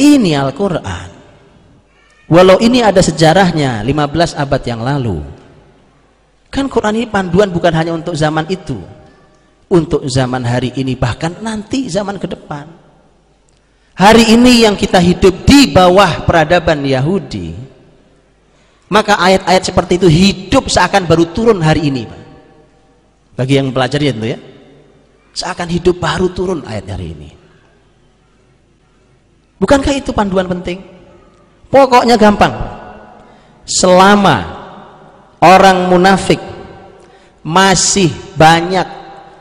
[0.01, 1.21] ini Al-Quran.
[2.31, 5.21] Walau ini ada sejarahnya 15 abad yang lalu.
[6.49, 8.81] Kan Quran ini panduan bukan hanya untuk zaman itu.
[9.69, 12.65] Untuk zaman hari ini bahkan nanti zaman ke depan.
[13.93, 17.72] Hari ini yang kita hidup di bawah peradaban Yahudi
[18.93, 22.21] maka ayat-ayat seperti itu hidup seakan baru turun hari ini Pak.
[23.33, 24.39] bagi yang mempelajari itu ya.
[25.33, 27.29] Seakan hidup baru turun ayat hari ini.
[29.57, 30.85] Bukankah itu panduan penting?
[31.73, 32.53] Pokoknya gampang.
[33.65, 34.45] Selama
[35.41, 36.37] orang munafik
[37.41, 38.85] masih banyak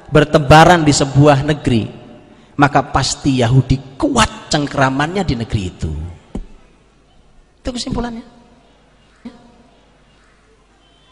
[0.08, 1.92] bertebaran di sebuah negeri
[2.56, 5.92] maka pasti Yahudi kuat cengkeramannya di negeri itu.
[7.60, 8.41] Itu kesimpulannya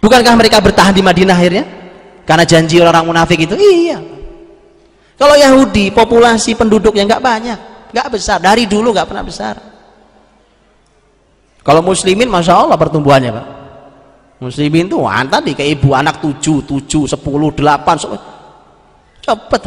[0.01, 1.65] bukankah mereka bertahan di Madinah akhirnya?
[2.25, 3.55] Karena janji orang munafik itu?
[3.55, 3.99] Iya.
[5.21, 7.59] Kalau Yahudi populasi penduduk yang nggak banyak
[7.91, 8.39] nggak besar.
[8.39, 9.55] Dari dulu nggak pernah besar.
[11.61, 13.47] Kalau muslimin masya Allah pertumbuhannya pak.
[14.41, 17.93] Muslimin tuh wah, tadi kayak ibu anak tujuh tujuh sepuluh delapan
[19.21, 19.63] cepet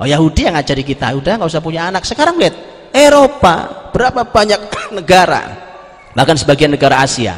[0.00, 1.12] oh Yahudi yang ngajari kita.
[1.12, 2.08] Udah nggak usah punya anak.
[2.08, 2.56] Sekarang lihat
[2.96, 4.60] Eropa berapa banyak
[4.98, 5.68] negara.
[6.16, 7.36] Bahkan sebagian negara Asia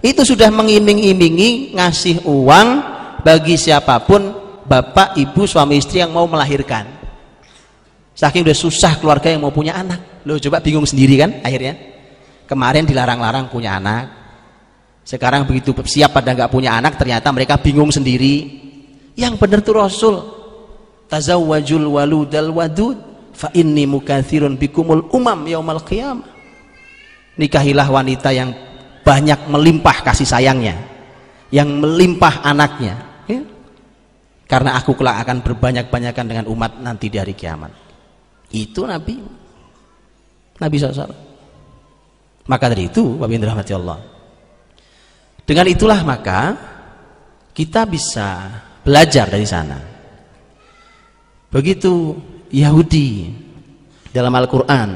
[0.00, 2.68] itu sudah mengiming-imingi ngasih uang
[3.20, 4.32] bagi siapa pun
[4.64, 6.88] bapak ibu suami istri yang mau melahirkan.
[8.16, 10.24] Saking udah susah keluarga yang mau punya anak.
[10.24, 11.76] Lo coba bingung sendiri kan akhirnya.
[12.48, 14.04] Kemarin dilarang-larang punya anak.
[15.04, 18.60] Sekarang begitu siap pada nggak punya anak ternyata mereka bingung sendiri.
[19.16, 20.16] Yang benar tuh Rasul.
[21.12, 22.96] Tazawwajul waludal wadud
[23.34, 26.28] fa inni mukathirun bikumul umam yaumal qiyamah.
[27.36, 28.52] Nikahilah wanita yang
[29.10, 30.78] banyak melimpah kasih sayangnya
[31.50, 33.42] yang melimpah anaknya ya?
[34.46, 37.74] karena aku kelak akan berbanyak-banyakan dengan umat nanti di hari kiamat.
[38.54, 39.18] Itu Nabi.
[40.62, 41.30] Nabi SAW
[42.46, 43.98] maka dari itu Bapak Rahmati Allah
[45.42, 46.54] dengan itulah maka
[47.50, 48.46] kita bisa
[48.86, 49.78] belajar dari sana.
[51.50, 52.14] Begitu
[52.54, 53.26] Yahudi
[54.14, 54.90] dalam Al-Quran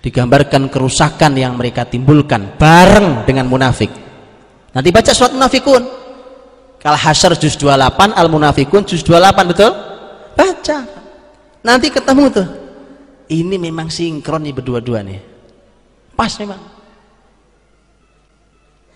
[0.00, 3.92] digambarkan kerusakan yang mereka timbulkan bareng dengan munafik.
[4.72, 5.82] Nanti baca surat munafikun.
[6.80, 9.72] Kalau hasyar juz 28 al munafikun juz 28 betul?
[10.32, 10.78] Baca.
[11.60, 12.48] Nanti ketemu tuh.
[13.30, 15.20] Ini memang sinkron nih berdua-dua nih.
[16.16, 16.60] Pas memang.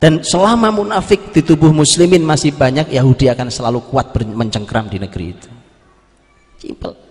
[0.00, 5.26] Dan selama munafik di tubuh muslimin masih banyak Yahudi akan selalu kuat mencengkram di negeri
[5.32, 5.48] itu.
[6.60, 7.03] Simple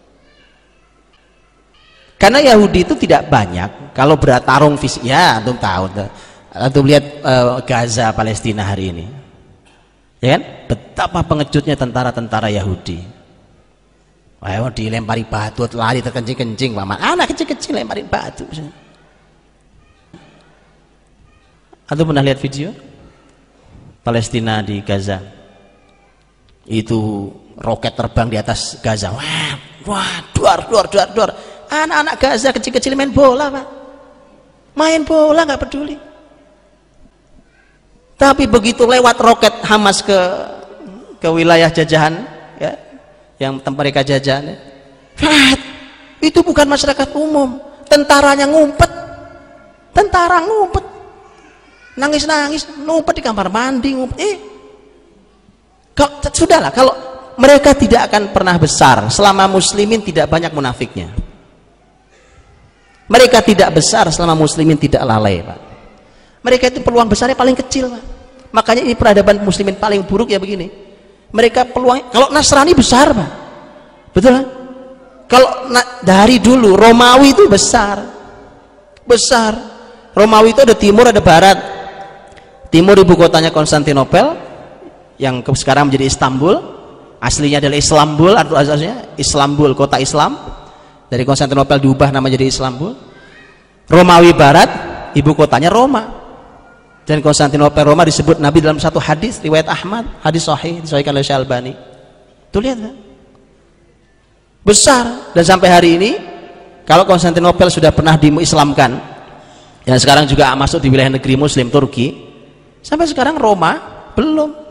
[2.18, 3.94] karena Yahudi itu tidak banyak.
[3.94, 5.92] Kalau bertarung fisik ya antum tahu
[6.54, 9.06] antum lihat uh, Gaza Palestina hari ini.
[10.24, 10.42] Ya kan?
[10.72, 13.04] Betapa pengejutnya tentara-tentara Yahudi.
[14.44, 18.44] Wah, dilempari batu lari terkencing-kencing paman anak kecil-kecil lemparin batu.
[21.88, 22.72] Antum pernah lihat video?
[24.04, 25.20] Palestina di Gaza.
[26.68, 29.12] Itu roket terbang di atas Gaza.
[29.16, 31.30] Wah wah duar duar duar duar
[31.74, 33.66] anak-anak Gaza kecil-kecil main bola pak.
[34.78, 35.98] Main bola nggak peduli.
[38.18, 40.20] Tapi begitu lewat roket Hamas ke
[41.18, 42.24] ke wilayah jajahan
[42.62, 42.74] ya
[43.40, 44.58] yang tempat mereka jajahan ya,
[46.22, 47.60] itu bukan masyarakat umum.
[47.90, 48.92] Tentaranya ngumpet.
[49.94, 50.86] Tentara ngumpet.
[52.00, 54.18] Nangis-nangis ngumpet di kamar mandi ngumpet.
[54.18, 54.36] Eh
[56.34, 56.94] sudahlah kalau
[57.38, 61.14] mereka tidak akan pernah besar selama muslimin tidak banyak munafiknya
[63.08, 65.60] mereka tidak besar selama muslimin tidak lalai pak.
[66.44, 68.04] Mereka itu peluang besarnya paling kecil pak.
[68.54, 70.72] Makanya ini peradaban muslimin paling buruk ya begini.
[71.34, 73.30] Mereka peluang kalau Nasrani besar pak.
[74.14, 74.46] Betul kan
[75.28, 75.50] kalau
[76.06, 78.00] dari dulu Romawi itu besar.
[79.04, 79.52] Besar.
[80.14, 81.58] Romawi itu ada timur ada barat.
[82.70, 84.38] Timur ibu kotanya Konstantinopel
[85.20, 86.56] yang sekarang menjadi Istanbul.
[87.24, 90.36] Aslinya adalah Islambul atau asasnya Islambul kota Islam
[91.08, 93.14] dari Konstantinopel diubah nama jadi Istanbul
[93.88, 94.70] Romawi Barat
[95.18, 96.24] ibu kotanya Roma.
[97.04, 101.74] Dan Konstantinopel Roma disebut Nabi dalam satu hadis riwayat Ahmad hadis sahih disahihkan oleh Syalbani
[102.48, 102.96] tuh lihat kan?
[104.64, 105.36] besar.
[105.36, 106.12] Dan sampai hari ini
[106.88, 108.96] kalau Konstantinopel sudah pernah diislamkan
[109.84, 112.16] yang sekarang juga masuk di wilayah negeri muslim Turki
[112.80, 113.76] sampai sekarang Roma
[114.16, 114.64] belum.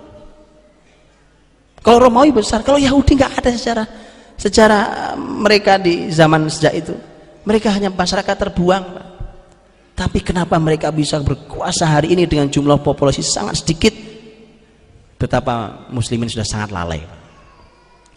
[1.84, 3.84] Kalau Romawi besar kalau Yahudi nggak ada secara
[4.36, 6.94] secara mereka di zaman sejak itu
[7.42, 9.06] mereka hanya masyarakat terbuang Pak.
[9.92, 13.94] tapi kenapa mereka bisa berkuasa hari ini dengan jumlah populasi sangat sedikit?
[15.18, 17.22] Betapa muslimin sudah sangat lalai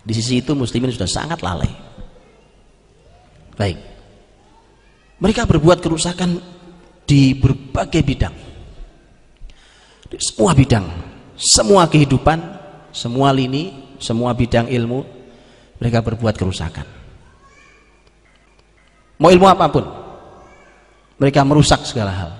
[0.05, 1.68] di sisi itu muslimin sudah sangat lalai.
[3.57, 3.82] Baik.
[5.18, 6.38] Mereka berbuat kerusakan
[7.09, 8.36] di berbagai bidang.
[10.05, 10.86] Di semua bidang.
[11.36, 12.38] Semua kehidupan
[12.95, 15.03] semua lini semua bidang ilmu
[15.82, 16.86] mereka berbuat kerusakan
[19.20, 19.86] mau ilmu apa pun
[21.20, 22.32] mereka merusak segala hal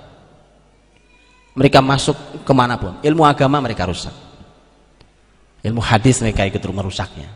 [1.56, 4.14] mereka masuk ke mana pun ilmu agama mereka rusak
[5.64, 7.32] ilmu hadis mereka ikut merusaknya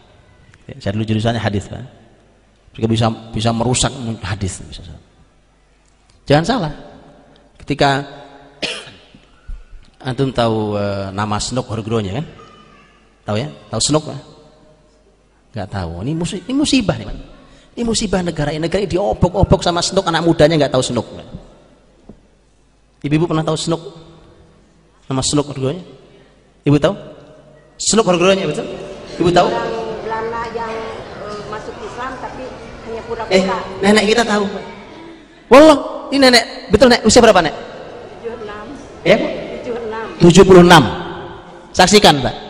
[0.68, 1.88] ya, saya dulu jurusannya hadis kan
[2.76, 3.92] mereka bisa bisa merusak
[4.24, 4.60] hadis
[6.28, 6.74] jangan salah
[7.64, 8.04] ketika
[10.00, 12.26] Antum tahu uh, nama Snook Horgronya kan?
[13.28, 13.48] Tahu ya?
[13.68, 14.04] Tahu Snook?
[14.08, 14.20] Kan?
[15.50, 16.06] Gak tahu.
[16.06, 17.18] Ini, mus ini musibah nih, man.
[17.80, 18.62] Ini musibah negara ini.
[18.68, 21.08] Negara ini diobok-obok sama Snook anak mudanya nggak tahu Snook.
[23.00, 23.82] Ibu-ibu pernah tahu Snook?
[25.08, 25.80] Nama Snook Horgronya?
[26.68, 26.94] Ibu tahu?
[27.80, 28.68] Snook Horgronya betul?
[29.16, 29.48] Ibu tahu?
[30.04, 30.74] Belanda yang
[31.24, 32.44] uh, masuk Islam tapi
[32.84, 33.32] hanya pura-pura.
[33.32, 33.44] Eh,
[33.80, 34.46] nenek kita tahu.
[35.48, 35.78] Wallah,
[36.12, 37.56] ini nenek, betul nek, usia berapa nek?
[38.28, 39.08] 76.
[39.08, 39.18] Ya,
[39.64, 40.20] 76.
[40.20, 41.72] 76.
[41.72, 42.49] Saksikan, Pak.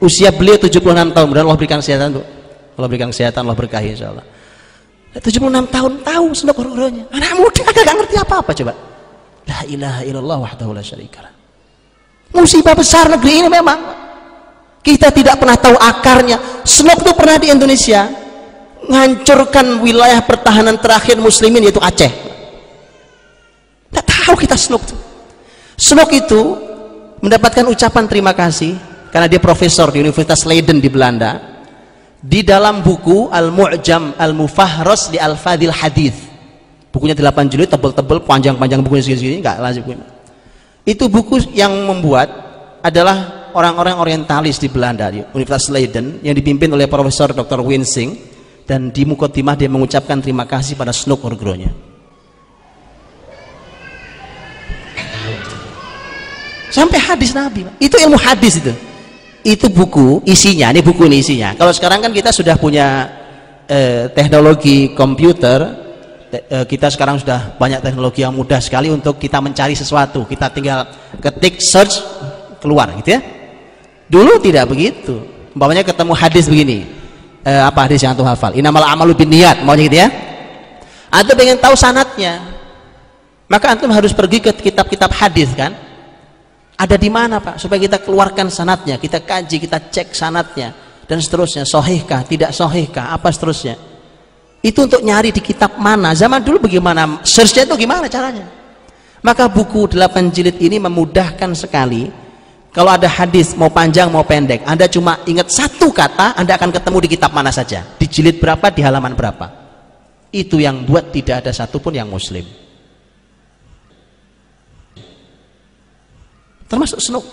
[0.00, 0.80] Usia beliau 76
[1.12, 2.24] tahun, mudah Allah berikan kesehatan, Bu.
[2.80, 4.26] Allah berikan kesehatan, Allah berkahi insyaallah.
[5.20, 8.72] 76 tahun tahu senok huru Anak muda gak ngerti apa-apa coba.
[9.44, 11.32] La ilaha illallah wahdahu la syarikalah.
[12.32, 13.78] Musibah besar negeri ini memang.
[14.80, 16.64] Kita tidak pernah tahu akarnya.
[16.64, 18.08] Senok itu pernah di Indonesia
[18.88, 22.08] menghancurkan wilayah pertahanan terakhir muslimin yaitu Aceh.
[23.90, 24.96] Tidak tahu kita senok itu.
[25.76, 26.40] Senok itu
[27.20, 28.72] mendapatkan ucapan terima kasih
[29.10, 31.60] karena dia profesor di Universitas Leiden di Belanda.
[32.20, 36.28] Di dalam buku Al-Mu'jam Al-Mufahros di Al-Fadil Hadith.
[36.92, 39.86] Bukunya 8 jilid tebel-tebel panjang-panjang bukunya segini-segini enggak lazim
[40.90, 42.28] itu buku yang membuat
[42.80, 47.60] adalah orang-orang orientalis di Belanda di Universitas Leiden yang dipimpin oleh Profesor Dr.
[47.60, 48.16] Winsing
[48.64, 51.70] dan di Mukotimah dia mengucapkan terima kasih pada Snook Orgronya.
[56.70, 58.74] Sampai hadis Nabi itu ilmu hadis itu
[59.44, 61.56] itu buku isinya ini buku ini isinya.
[61.56, 63.08] Kalau sekarang kan kita sudah punya
[63.64, 65.58] eh, teknologi komputer
[66.28, 70.28] te, eh, kita sekarang sudah banyak teknologi yang mudah sekali untuk kita mencari sesuatu.
[70.28, 70.86] Kita tinggal
[71.18, 72.04] ketik search
[72.60, 73.20] keluar gitu ya.
[74.10, 75.24] Dulu tidak begitu.
[75.56, 76.84] Umpamanya ketemu hadis begini.
[77.40, 78.52] Eh, apa hadis yang tuh hafal?
[78.52, 80.08] Inamal amalu bin niat maunya gitu ya.
[81.10, 82.38] Atau pengen tahu sanatnya.
[83.50, 85.89] Maka antum harus pergi ke kitab-kitab hadis kan
[86.80, 87.60] ada di mana Pak?
[87.60, 90.72] Supaya kita keluarkan sanatnya kita kaji kita cek sanatnya
[91.04, 91.68] dan seterusnya.
[91.68, 92.24] Sohihkah?
[92.24, 93.12] Tidak sohihkah?
[93.12, 93.76] Apa seterusnya?
[94.64, 96.16] Itu untuk nyari di kitab mana.
[96.16, 97.20] Zaman dulu bagaimana?
[97.20, 98.48] Searchnya itu gimana caranya?
[99.20, 102.08] Maka buku 8 jilid ini memudahkan sekali.
[102.72, 106.98] Kalau ada hadis mau panjang mau pendek anda cuma ingat satu kata anda akan ketemu
[107.04, 107.84] di kitab mana saja.
[108.00, 109.52] Di jilid berapa di halaman berapa.
[110.32, 112.69] Itu yang buat tidak ada satupun yang muslim
[116.70, 117.26] termasuk Snook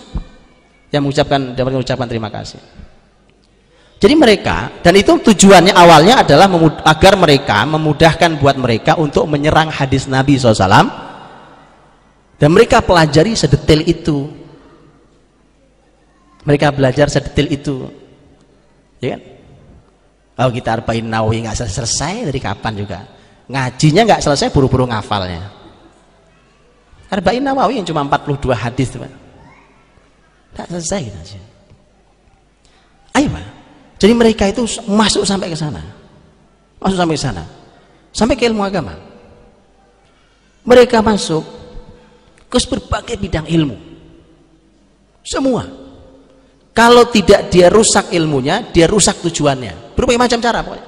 [0.90, 2.58] yang mengucapkan dapat mengucapkan terima kasih.
[3.98, 6.50] Jadi mereka dan itu tujuannya awalnya adalah
[6.86, 10.66] agar mereka memudahkan buat mereka untuk menyerang hadis Nabi SAW
[12.38, 14.30] dan mereka pelajari sedetail itu.
[16.46, 17.90] Mereka belajar sedetail itu.
[19.02, 19.22] Ya kan?
[20.38, 22.98] Kalau kita arba'in nawawi nggak selesai, selesai dari kapan juga?
[23.50, 25.42] Ngajinya nggak selesai buru-buru ngafalnya.
[27.10, 29.27] Arba'in nawawi yang cuma 42 hadis teman
[30.58, 31.48] tak selesai kita gitu
[33.18, 33.46] ayo pak.
[33.98, 35.82] Jadi mereka itu masuk sampai ke sana.
[36.78, 37.44] Masuk sampai ke sana.
[38.14, 38.94] Sampai ke ilmu agama.
[40.62, 41.42] Mereka masuk
[42.46, 43.74] ke berbagai bidang ilmu.
[45.26, 45.66] Semua.
[46.70, 49.98] Kalau tidak dia rusak ilmunya dia rusak tujuannya.
[49.98, 50.86] Berbagai macam cara pokoknya.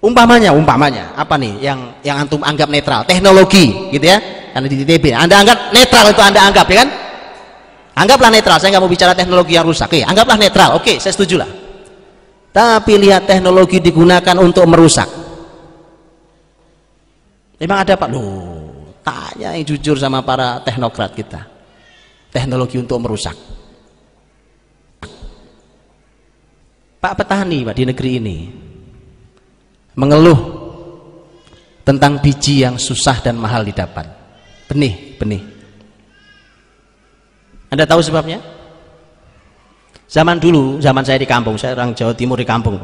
[0.00, 3.04] Umpamanya umpamanya apa nih yang yang antum anggap netral?
[3.04, 4.16] Teknologi gitu ya.
[4.56, 6.88] Karena di TTB anda anggap netral itu anda anggap ya kan
[8.00, 9.92] anggaplah netral saya nggak mau bicara teknologi yang rusak.
[9.92, 10.80] Oke anggaplah netral.
[10.80, 11.50] Oke saya setuju lah
[12.50, 15.06] tapi lihat teknologi digunakan untuk merusak.
[17.62, 18.08] Memang ada pak?
[18.10, 18.66] Loh
[19.06, 21.46] tanya yang jujur sama para teknokrat kita.
[22.30, 23.34] Teknologi untuk merusak.
[27.00, 28.38] Pak petani Pak di negeri ini
[29.96, 30.40] mengeluh
[31.80, 34.04] tentang biji yang susah dan mahal didapat.
[34.68, 35.42] Benih benih
[37.70, 38.42] anda tahu sebabnya?
[40.10, 42.74] Zaman dulu, zaman saya di kampung, saya orang Jawa Timur di kampung.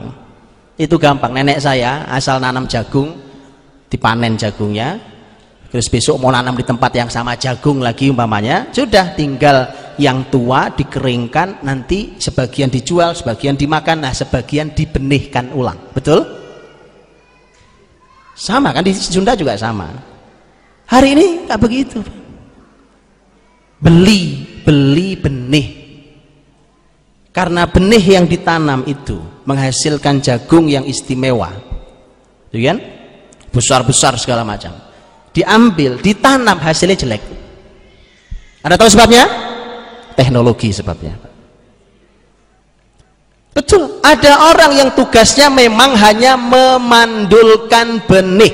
[0.78, 3.18] Itu gampang, nenek saya asal nanam jagung,
[3.91, 4.95] dipanen jagungnya,
[5.74, 9.66] terus besok mau nanam di tempat yang sama jagung lagi umpamanya, sudah tinggal
[9.99, 15.82] yang tua dikeringkan, nanti sebagian dijual, sebagian dimakan, nah sebagian dibenihkan ulang.
[15.91, 16.22] Betul?
[18.39, 19.91] Sama kan di Sunda juga sama.
[20.87, 21.99] Hari ini nggak begitu.
[23.82, 25.86] Beli beli benih.
[27.30, 31.54] Karena benih yang ditanam itu menghasilkan jagung yang istimewa.
[32.50, 32.78] Gitu kan?
[33.54, 34.74] Besar-besar segala macam.
[35.30, 37.22] Diambil, ditanam hasilnya jelek.
[38.64, 39.46] Anda tahu sebabnya?
[40.16, 41.14] teknologi sebabnya.
[43.52, 48.52] Betul, ada orang yang tugasnya memang hanya memandulkan benih.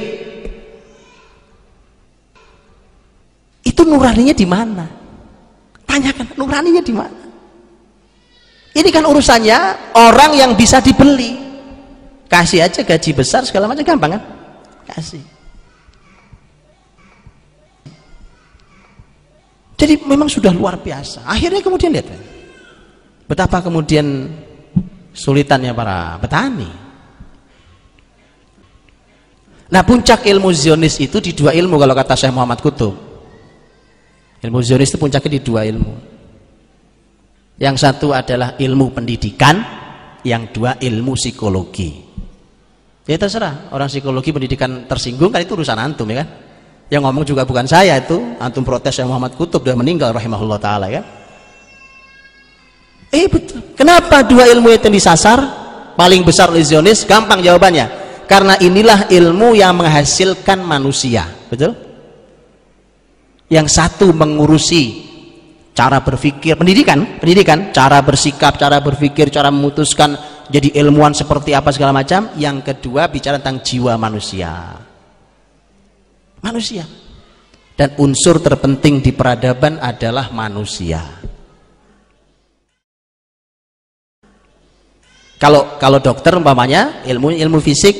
[3.62, 4.86] Itu nuraninya di mana?
[5.92, 7.20] Tanyakan nuraninya di mana?
[8.72, 9.58] Ini kan urusannya
[9.92, 11.36] orang yang bisa dibeli.
[12.32, 14.22] Kasih aja gaji besar segala macam gampang kan?
[14.88, 15.20] Kasih.
[19.76, 21.28] Jadi memang sudah luar biasa.
[21.28, 22.08] Akhirnya kemudian lihat
[23.28, 24.32] betapa kemudian
[25.12, 26.70] sulitannya para petani.
[29.68, 33.11] Nah puncak ilmu zionis itu di dua ilmu kalau kata Syekh Muhammad Kutub
[34.42, 35.94] ilmu zionis itu puncaknya di dua ilmu.
[37.62, 39.62] Yang satu adalah ilmu pendidikan
[40.26, 42.02] yang dua ilmu psikologi.
[43.06, 46.28] Ya terserah orang psikologi pendidikan tersinggung kan itu urusan antum ya kan?
[46.90, 50.92] Yang ngomong juga bukan saya itu antum protes yang Muhammad Kutub sudah meninggal rahimahullah taala
[50.92, 51.02] ya
[53.12, 55.62] eh betul kenapa dua ilmu itu disasar?
[55.92, 58.00] Paling besar Zionis gampang jawabannya.
[58.24, 61.76] Karena inilah ilmu yang menghasilkan manusia betul
[63.52, 65.12] yang satu mengurusi
[65.76, 70.16] cara berpikir pendidikan pendidikan cara bersikap cara berpikir cara memutuskan
[70.48, 72.32] jadi ilmuwan seperti apa segala macam.
[72.36, 74.52] Yang kedua bicara tentang jiwa manusia.
[76.44, 76.84] Manusia.
[77.72, 81.00] Dan unsur terpenting di peradaban adalah manusia.
[85.40, 87.96] Kalau kalau dokter umpamanya ilmu ilmu fisik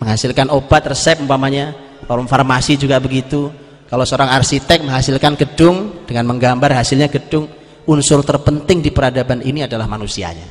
[0.00, 3.52] menghasilkan obat resep umpamanya farmasi juga begitu
[3.94, 7.46] kalau seorang arsitek menghasilkan gedung dengan menggambar hasilnya gedung
[7.86, 10.50] unsur terpenting di peradaban ini adalah manusianya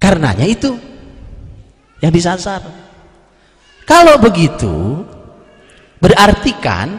[0.00, 0.72] karenanya itu
[2.00, 2.64] yang disasar
[3.84, 5.04] kalau begitu
[6.00, 6.96] Berarti kan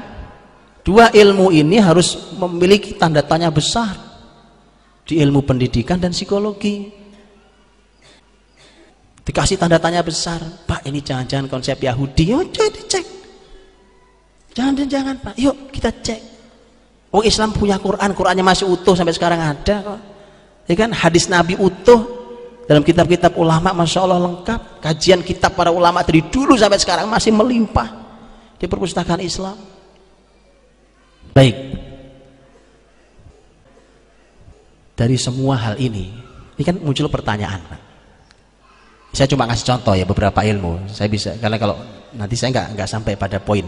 [0.86, 3.98] dua ilmu ini harus memiliki tanda tanya besar
[5.10, 7.02] di ilmu pendidikan dan psikologi.
[9.26, 13.06] Dikasih tanda tanya besar, Pak ini jangan-jangan konsep Yahudi, yuk coba dicek.
[14.52, 16.22] Jangan jangan Pak, yuk kita cek.
[17.12, 20.00] Oh Islam punya Quran, Qurannya masih utuh sampai sekarang ada kok.
[20.68, 20.92] Ya kan?
[20.92, 22.20] Hadis Nabi utuh.
[22.68, 24.80] Dalam kitab-kitab ulama, masya Allah lengkap.
[24.80, 27.92] Kajian kitab para ulama dari dulu sampai sekarang masih melimpah
[28.56, 29.60] di perpustakaan Islam.
[31.36, 31.56] Baik.
[34.96, 36.14] Dari semua hal ini
[36.56, 37.60] ini kan muncul pertanyaan
[39.12, 40.88] saya cuma ngasih contoh ya beberapa ilmu.
[40.88, 41.76] Saya bisa karena kalau
[42.16, 43.68] nanti saya nggak nggak sampai pada poin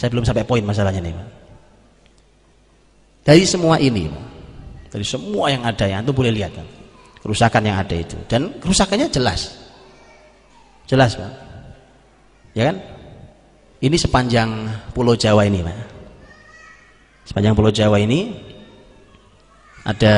[0.00, 1.12] saya belum sampai poin masalahnya nih
[3.20, 4.08] dari semua ini
[4.88, 6.80] dari semua yang ada yang itu boleh lihat kan
[7.20, 8.16] kerusakan yang ada itu.
[8.26, 9.52] Dan kerusakannya jelas.
[10.88, 11.32] Jelas pak.
[12.56, 12.76] Ya kan?
[13.80, 14.50] Ini sepanjang
[14.92, 15.78] pulau Jawa ini Pak.
[17.24, 18.34] Sepanjang pulau Jawa ini
[19.86, 20.14] ada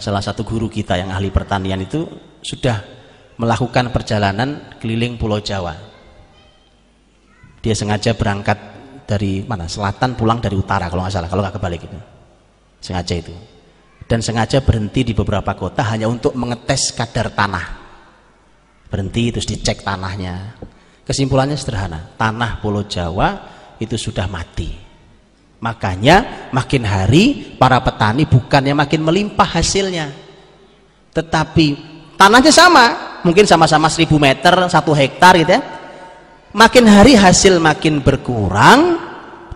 [0.00, 2.08] salah satu guru kita yang ahli pertanian itu
[2.40, 2.80] sudah
[3.36, 5.76] melakukan perjalanan keliling pulau Jawa.
[7.60, 8.56] Dia sengaja berangkat
[9.16, 11.98] dari mana selatan pulang dari utara kalau nggak salah kalau nggak kebalik itu
[12.80, 13.34] sengaja itu
[14.08, 17.66] dan sengaja berhenti di beberapa kota hanya untuk mengetes kadar tanah
[18.88, 20.56] berhenti terus dicek tanahnya
[21.02, 23.34] Kesimpulannya sederhana, tanah Pulau Jawa
[23.82, 24.70] itu sudah mati.
[25.58, 30.14] Makanya makin hari para petani bukannya makin melimpah hasilnya.
[31.10, 31.66] Tetapi
[32.14, 35.62] tanahnya sama, mungkin sama-sama 1000 meter, satu hektar gitu ya.
[36.52, 39.00] Makin hari hasil makin berkurang,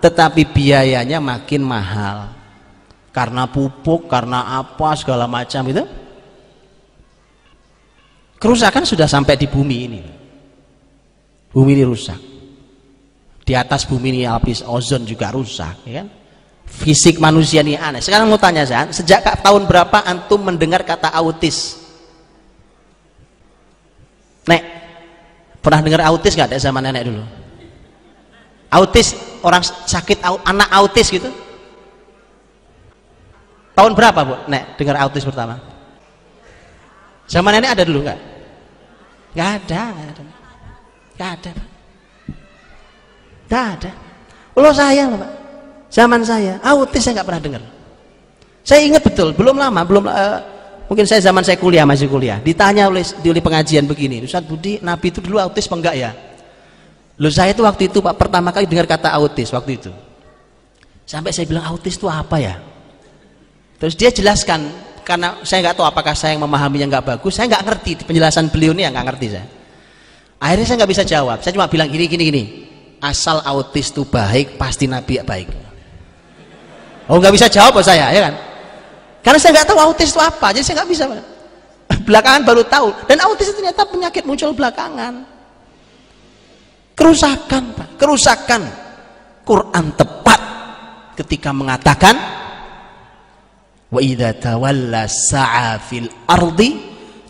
[0.01, 2.33] tetapi biayanya makin mahal.
[3.13, 5.85] Karena pupuk, karena apa segala macam itu.
[8.37, 10.03] Kerusakan sudah sampai di bumi ini.
[11.53, 12.21] Bumi ini rusak.
[13.47, 16.11] Di atas bumi ini lapis ozon juga rusak ya kan?
[16.67, 18.03] Fisik manusia ini aneh.
[18.03, 21.87] Sekarang mau tanya saya sejak tahun berapa antum mendengar kata autis
[24.47, 24.63] nek
[25.67, 27.27] pernah dengar autis nggak ada zaman nenek dulu
[28.71, 31.27] autis orang sakit anak autis gitu
[33.75, 35.59] tahun berapa bu nek dengar autis pertama
[37.27, 38.19] zaman nenek ada dulu nggak
[39.35, 40.37] nggak ada, nggak ada.
[41.17, 41.69] Gak ada Pak.
[43.49, 43.91] Gak ada.
[44.57, 45.33] Ulo saya loh Pak.
[45.89, 47.63] Zaman saya, autis saya nggak pernah dengar.
[48.67, 50.39] Saya ingat betul, belum lama, belum uh,
[50.87, 52.39] mungkin saya zaman saya kuliah masih kuliah.
[52.41, 56.11] Ditanya oleh di oleh pengajian begini, Ustaz Budi, Nabi itu dulu autis apa enggak ya?
[57.17, 59.93] Loh saya itu waktu itu Pak pertama kali dengar kata autis waktu itu.
[61.07, 62.59] Sampai saya bilang autis itu apa ya?
[63.79, 64.67] Terus dia jelaskan
[65.07, 68.75] karena saya nggak tahu apakah saya yang memahaminya nggak bagus, saya nggak ngerti penjelasan beliau
[68.75, 69.47] ini yang nggak ngerti saya
[70.41, 72.45] akhirnya saya nggak bisa jawab saya cuma bilang gini gini gini
[73.01, 75.49] asal autis itu baik pasti nabi baik
[77.09, 78.35] oh nggak bisa jawab saya ya kan
[79.27, 81.05] karena saya nggak tahu autis itu apa jadi saya nggak bisa.
[82.07, 82.95] Belakangan baru tahu.
[83.11, 85.27] Dan autis itu ternyata penyakit muncul belakangan.
[86.95, 87.89] Kerusakan pak.
[87.99, 88.63] Kerusakan.
[89.43, 90.41] Quran tepat
[91.19, 92.15] ketika mengatakan
[93.91, 96.79] wa idza tawalla sa'a fil ardi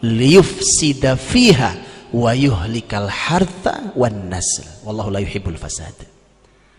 [0.04, 1.72] liyufsida fiha
[2.12, 4.68] wa yuhlikal harta wan nasl.
[4.84, 5.96] Wallahu la yuhibbul fasad.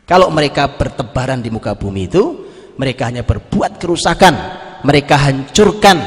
[0.06, 2.24] Kalau mereka bertebaran di muka bumi itu
[2.78, 5.98] mereka hanya berbuat kerusakan mereka hancurkan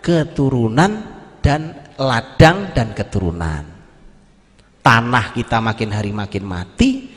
[0.00, 0.92] keturunan
[1.40, 3.64] dan ladang dan keturunan.
[4.84, 7.08] Tanah kita makin hari makin mati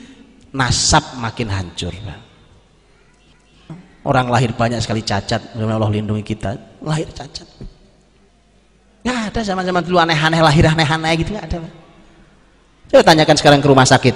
[0.56, 1.92] nasab makin hancur
[4.08, 6.56] orang lahir banyak sekali cacat Allah lindungi kita.
[6.80, 7.44] Lahir cacat.
[9.04, 11.60] Nggak ada zaman-zaman dulu aneh-aneh lahir aneh-aneh gitu nggak ada
[12.88, 14.16] coba tanyakan sekarang ke rumah sakit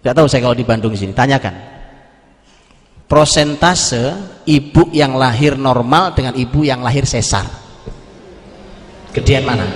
[0.00, 1.10] nggak tahu saya kalau di Bandung sini.
[1.10, 1.79] Tanyakan
[3.10, 4.14] prosentase
[4.46, 7.42] ibu yang lahir normal dengan ibu yang lahir sesar.
[9.10, 9.66] Gedean mana?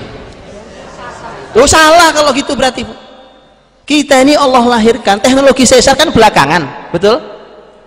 [1.59, 2.87] Oh salah kalau gitu berarti
[3.83, 7.19] kita ini Allah lahirkan teknologi sesar kan belakangan betul?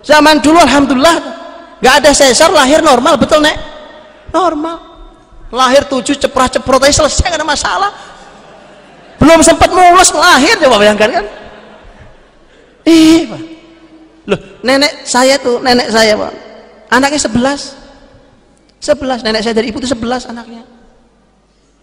[0.04, 1.16] Zaman dulu Alhamdulillah
[1.80, 3.56] nggak ada sesar lahir normal betul nek?
[4.28, 4.84] Normal.
[5.48, 7.88] Lahir tujuh ceprah ceprot aja selesai gak ada masalah.
[9.16, 11.24] Belum sempat mulus lahir coba bayangkan kan?
[12.84, 13.57] Ih pak
[14.28, 16.32] loh nenek saya tuh nenek saya pak.
[16.92, 17.74] Anaknya sebelas.
[18.78, 20.62] Sebelas nenek saya dari ibu tuh sebelas anaknya.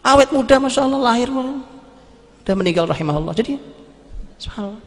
[0.05, 3.33] Awet muda masya Allah lahir udah meninggal rahimahullah.
[3.33, 3.57] Jadi
[4.37, 4.81] subhanallah.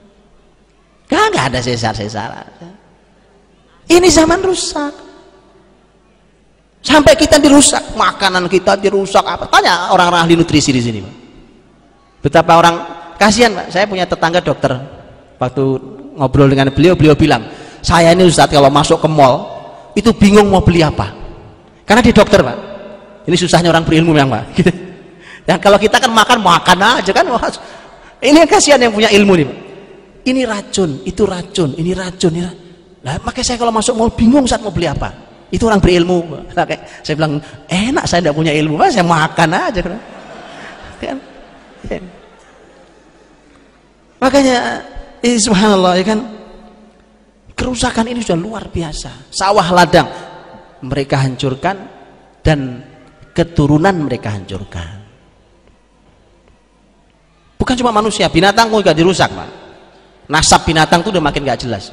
[1.09, 2.30] Gak, gak ada sesar-sesar
[3.88, 4.92] ini zaman rusak.
[6.78, 9.50] Sampai kita dirusak makanan kita dirusak apa.
[9.50, 11.00] Tanya orang-orang ahli nutrisi di sini
[12.22, 12.76] betapa orang
[13.18, 13.66] kasihan pak.
[13.74, 14.78] Saya punya tetangga dokter.
[15.40, 15.64] Waktu
[16.19, 17.47] ngobrol dengan beliau beliau bilang
[17.81, 19.47] saya ini Ustadz kalau masuk ke mall
[19.95, 21.14] itu bingung mau beli apa.
[21.87, 22.59] Karena dia dokter pak.
[23.25, 24.45] Ini susahnya orang berilmu memang pak.
[24.59, 24.71] Gitu.
[25.49, 27.25] Dan kalau kita kan makan makan aja kan
[28.21, 29.49] ini kasihan yang punya ilmu nih
[30.29, 32.51] ini racun itu racun ini racun ini
[32.99, 35.14] Nah, makanya saya kalau masuk mall bingung saat mau beli apa.
[35.49, 36.45] Itu orang berilmu
[37.01, 37.41] saya bilang
[37.71, 39.97] enak saya tidak punya ilmu saya makan aja kan?
[44.19, 44.83] makanya
[45.25, 46.21] ini subhanallah ya kan?
[47.59, 49.31] Kerusakan ini sudah luar biasa.
[49.35, 50.09] Sawah ladang
[50.87, 51.77] mereka hancurkan
[52.43, 52.87] dan
[53.35, 55.03] keturunan mereka hancurkan.
[57.59, 59.51] Bukan cuma manusia binatang juga dirusak pak.
[60.31, 61.91] Nasab binatang itu udah makin gak jelas.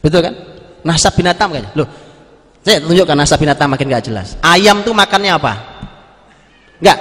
[0.00, 0.34] Betul kan?
[0.86, 1.88] Nasab binatang kayaknya loh
[2.62, 4.40] saya tunjukkan nasab binatang makin gak jelas.
[4.40, 5.52] Ayam tuh makannya apa?
[6.80, 6.98] Enggak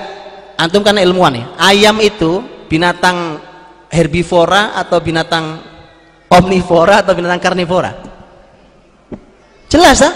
[0.58, 3.38] antum kan ilmuwan nih ayam itu binatang
[3.92, 5.46] herbivora atau binatang
[6.28, 7.92] omnivora atau binatang karnivora
[9.68, 10.14] jelas ah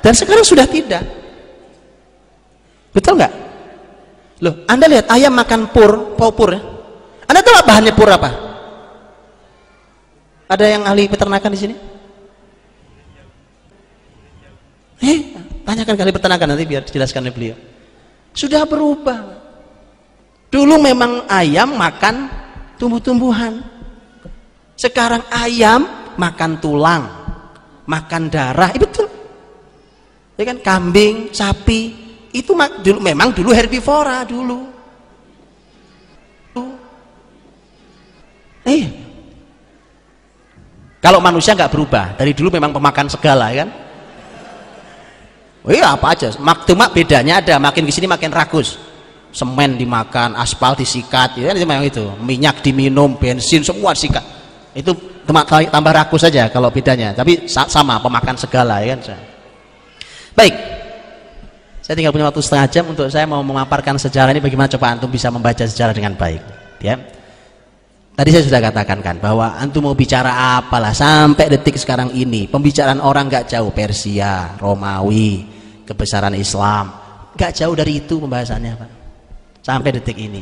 [0.00, 1.02] dan sekarang sudah tidak
[2.92, 3.48] betul nggak
[4.38, 6.62] Loh, Anda lihat ayam makan pur, pur ya.
[7.26, 8.30] Anda tahu bahannya pur apa?
[10.48, 11.74] Ada yang ahli peternakan di sini?
[14.98, 15.18] Eh,
[15.66, 17.56] tanyakan kali peternakan nanti biar dijelaskan oleh beliau.
[18.32, 19.42] Sudah berubah.
[20.48, 22.30] Dulu memang ayam makan
[22.78, 23.60] tumbuh-tumbuhan.
[24.78, 27.02] Sekarang ayam makan tulang,
[27.84, 28.70] makan darah.
[28.72, 29.08] Itu betul.
[30.38, 34.68] Ya kan kambing, sapi, itu dulu memang dulu herbivora dulu
[38.68, 38.84] eh
[41.00, 43.68] kalau manusia nggak berubah dari dulu memang pemakan segala kan
[45.64, 46.28] oh iya apa aja
[46.68, 48.76] cuma bedanya ada makin ke sini makin ragus
[49.32, 52.04] semen dimakan aspal disikat ya itu memang itu.
[52.20, 54.24] Minyak diminum bensin semua disikat.
[54.72, 57.12] Itu tambah rakus saja kalau bedanya.
[57.12, 59.16] Tapi sama pemakan segala ya kan
[60.36, 60.54] baik.
[61.82, 65.08] Saya tinggal punya waktu setengah jam untuk saya mau memaparkan sejarah ini bagaimana coba antum
[65.08, 66.42] bisa membaca sejarah dengan baik
[66.84, 67.00] ya.
[68.12, 73.00] Tadi saya sudah katakan kan bahwa antum mau bicara apalah sampai detik sekarang ini pembicaraan
[73.00, 73.72] orang gak jauh.
[73.72, 75.48] Persia Romawi
[75.88, 76.92] kebesaran Islam.
[77.38, 78.97] Gak jauh dari itu pembahasannya Pak
[79.68, 80.40] sampai detik ini.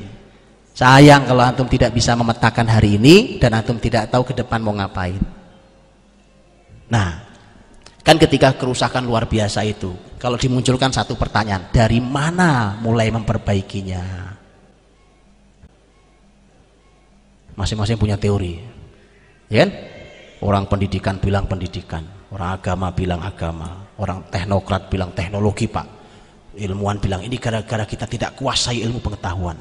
[0.71, 4.71] Sayang kalau antum tidak bisa memetakan hari ini dan antum tidak tahu ke depan mau
[4.79, 5.19] ngapain.
[6.87, 7.27] Nah
[8.07, 9.91] kan ketika kerusakan luar biasa itu
[10.23, 14.31] kalau dimunculkan satu pertanyaan dari mana mulai memperbaikinya?
[17.57, 18.61] Masing-masing punya teori.
[19.49, 19.71] Ya kan?
[20.45, 25.96] Orang pendidikan bilang pendidikan orang agama bilang agama orang teknokrat bilang teknologi pak
[26.57, 29.57] ilmuwan bilang ini gara-gara kita tidak kuasai ilmu pengetahuan.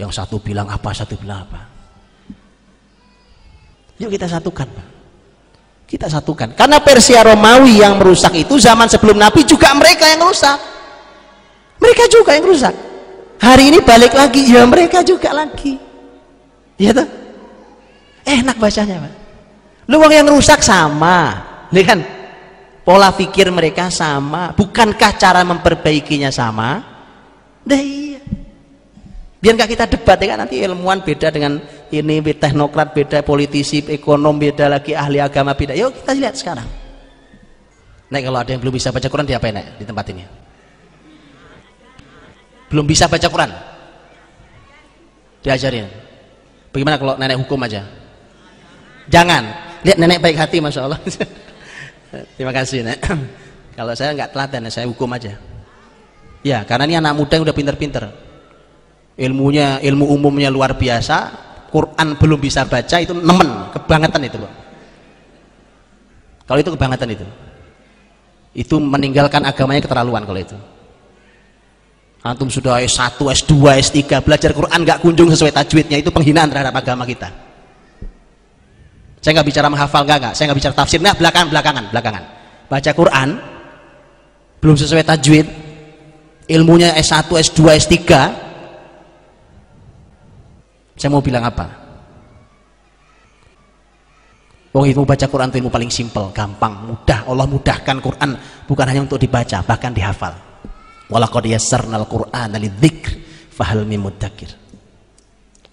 [0.00, 1.60] Yang satu bilang apa satu bilang apa.
[4.00, 4.86] Yuk kita satukan pak.
[5.84, 6.56] Kita satukan.
[6.56, 10.56] Karena Persia Romawi yang merusak itu zaman sebelum Nabi juga mereka yang rusak.
[11.82, 12.74] Mereka juga yang rusak.
[13.40, 15.76] Hari ini balik lagi ya mereka juga lagi.
[16.80, 17.08] Ya tuh
[18.24, 19.12] enak bacanya Pak.
[19.90, 22.00] Lu yang rusak sama lihat kan
[22.90, 24.50] pola pikir mereka sama.
[24.50, 26.82] Bukankah cara memperbaikinya sama?
[27.62, 28.18] Nah iya.
[29.38, 31.62] Biar nggak kita debat ya kan nanti ilmuwan beda dengan
[31.94, 35.78] ini teknokrat beda politisi ekonom beda lagi ahli agama beda.
[35.78, 36.66] Yuk kita lihat sekarang.
[38.10, 40.26] Nek kalau ada yang belum bisa baca Quran diapain Nek di tempat ini?
[42.74, 43.50] Belum bisa baca Quran?
[45.46, 45.86] Diajarin?
[46.74, 47.86] Bagaimana kalau nenek hukum aja?
[49.06, 49.46] Jangan.
[49.86, 50.98] Lihat nenek baik hati Masya Allah
[52.36, 52.98] terima kasih Nek.
[53.78, 55.38] Kalau saya nggak telaten saya hukum aja.
[56.40, 58.04] Ya karena ini anak muda yang udah pinter-pinter.
[59.20, 61.16] Ilmunya ilmu umumnya luar biasa
[61.68, 64.52] Quran belum bisa baca itu nemen kebangetan itu loh
[66.50, 67.26] kalau itu kebangetan itu.
[68.50, 70.58] Itu meninggalkan agamanya keterlaluan kalau itu.
[72.26, 77.06] Antum sudah S1, S2, S3 belajar Quran nggak kunjung sesuai tajwidnya itu penghinaan terhadap agama
[77.06, 77.30] kita
[79.20, 82.22] saya nggak bicara menghafal nggak nggak saya nggak bicara tafsir nggak belakangan belakangan belakangan
[82.66, 83.28] baca Quran
[84.60, 85.46] belum sesuai tajwid
[86.50, 87.96] ilmunya S1, S2, S3
[90.98, 91.80] saya mau bilang apa
[94.70, 97.26] Wong ilmu baca Quran itu ilmu paling simpel, gampang, mudah.
[97.26, 98.38] Allah mudahkan Quran
[98.70, 100.30] bukan hanya untuk dibaca, bahkan dihafal.
[101.10, 103.18] Walaqad yassarnal Qur'ana lidzikr
[103.50, 104.06] fahal mim.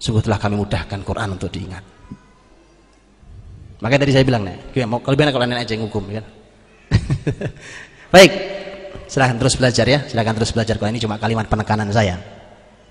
[0.02, 1.97] Sungguh telah kami mudahkan Quran untuk diingat.
[3.78, 6.24] Makanya tadi saya bilang, nih, mau kelebihan kalau nenek aja yang hukum, kan?
[8.14, 8.32] Baik,
[9.06, 10.74] silahkan terus belajar ya, silahkan terus belajar.
[10.80, 12.18] Kalau ini cuma kalimat penekanan saya,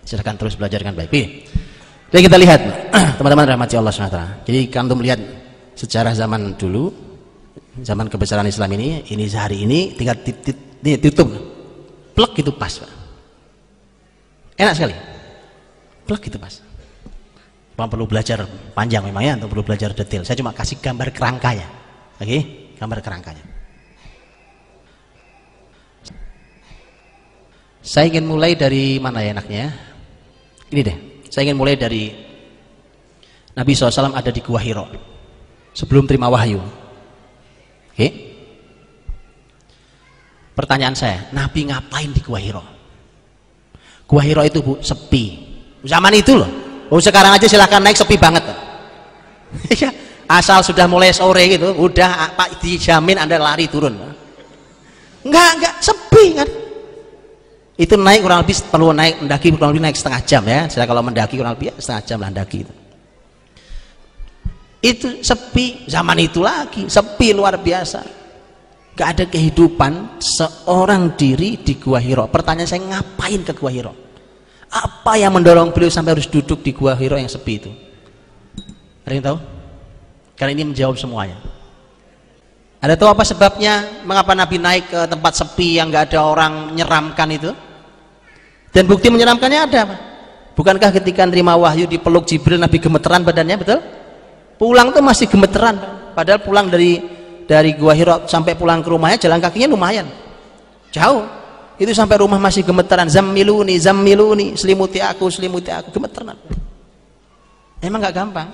[0.08, 1.12] silahkan terus belajar dengan baik.
[2.08, 2.62] Jadi kita lihat,
[3.20, 4.48] teman-teman rahmati Allah SWT.
[4.48, 5.20] Jadi kantum lihat
[5.78, 7.08] sejarah zaman dulu
[7.82, 11.30] zaman kebesaran Islam ini ini sehari ini tinggal titit, tutup
[12.18, 12.92] plek itu pas Pak.
[14.58, 14.96] enak sekali
[16.10, 16.54] plek itu pas
[17.78, 18.42] Memang perlu belajar
[18.74, 21.70] panjang memang ya untuk perlu belajar detail saya cuma kasih gambar kerangkanya
[22.18, 22.42] oke okay?
[22.74, 23.46] gambar kerangkanya
[27.86, 29.66] saya ingin mulai dari mana ya enaknya
[30.74, 30.98] ini deh
[31.30, 32.28] saya ingin mulai dari
[33.58, 34.86] Nabi SAW ada di Gua Hiro
[35.74, 36.62] sebelum terima wahyu.
[37.94, 38.08] Oke?
[40.54, 42.62] Pertanyaan saya, Nabi ngapain di Gua Hiro?
[44.06, 45.46] Gua Hiro itu Bu sepi.
[45.82, 46.67] Zaman itu loh.
[46.88, 48.44] Oh sekarang aja silahkan naik sepi banget.
[49.72, 49.96] Iya,
[50.28, 53.96] asal sudah mulai sore gitu, udah Pak dijamin Anda lari turun.
[55.24, 56.50] Enggak, enggak sepi kan.
[57.80, 60.68] Itu naik kurang lebih perlu naik mendaki kurang lebih naik setengah jam ya.
[60.68, 62.74] Saya kalau mendaki kurang lebih setengah jam lah mendaki itu
[64.82, 68.02] itu sepi zaman itu lagi sepi luar biasa
[68.94, 73.94] gak ada kehidupan seorang diri di Gua Hiro pertanyaan saya ngapain ke Gua Hiro
[74.68, 77.72] apa yang mendorong beliau sampai harus duduk di Gua Hiro yang sepi itu?
[79.08, 79.40] Ada yang tahu?
[80.38, 81.42] karena ini menjawab semuanya.
[82.78, 84.06] Ada tahu apa sebabnya?
[84.06, 87.52] Mengapa Nabi naik ke tempat sepi yang gak ada orang menyeramkan itu?
[88.70, 89.84] Dan bukti menyeramkannya ada
[90.54, 93.82] bukankah ketika terima wahyu dipeluk Jibril Nabi gemeteran badannya betul?
[94.58, 95.78] pulang tuh masih gemeteran
[96.18, 96.98] padahal pulang dari
[97.46, 100.06] dari gua Hiro sampai pulang ke rumahnya jalan kakinya lumayan.
[100.94, 101.26] Jauh
[101.78, 104.58] itu sampai rumah masih gemeteran zammiluni zammiluni.
[104.58, 105.94] Selimuti aku selimuti aku.
[105.94, 106.34] Gemeteran.
[107.78, 108.50] Emang nggak gampang?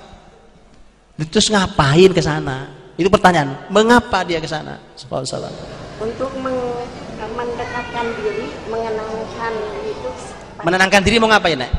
[1.32, 2.68] Terus ngapain ke sana?
[3.00, 3.66] Itu pertanyaan.
[3.72, 4.76] Mengapa dia ke sana?
[5.96, 9.54] Untuk mendekatkan diri mengenangkan
[9.88, 10.10] itu.
[10.60, 11.72] Menenangkan diri mau ngapain nek?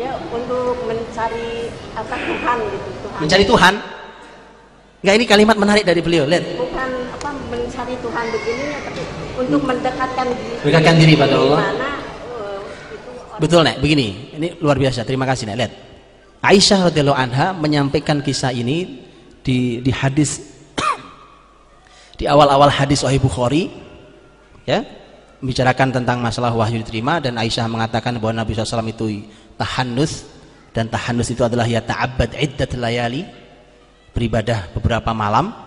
[0.00, 3.08] Ya untuk mencari apa Tuhan gitu.
[3.20, 3.74] Mencari Tuhan?
[5.04, 6.24] Enggak ini kalimat menarik dari beliau.
[6.24, 6.56] Lihat.
[6.56, 8.80] Bukan apa mencari Tuhan begini ya
[9.36, 10.56] untuk mendekatkan diri.
[10.64, 11.90] Mendekatkan diri pada Allah mana,
[12.32, 12.58] uh,
[13.36, 13.76] betul nek.
[13.78, 15.04] Begini ini luar biasa.
[15.04, 15.56] Terima kasih nek.
[15.60, 15.72] Lihat.
[16.46, 19.02] Aisyah radhiyallahu anha menyampaikan kisah ini
[19.42, 20.44] di di hadis
[22.20, 23.68] di awal-awal hadis Sahih Bukhari
[24.64, 24.84] ya.
[25.36, 29.20] Membicarakan tentang masalah wahyu diterima dan Aisyah mengatakan bahwa Nabi SAW itu
[29.60, 30.24] tahannus
[30.72, 33.28] dan tahanus itu adalah ya ta'abbad iddat layali
[34.16, 35.65] beribadah beberapa malam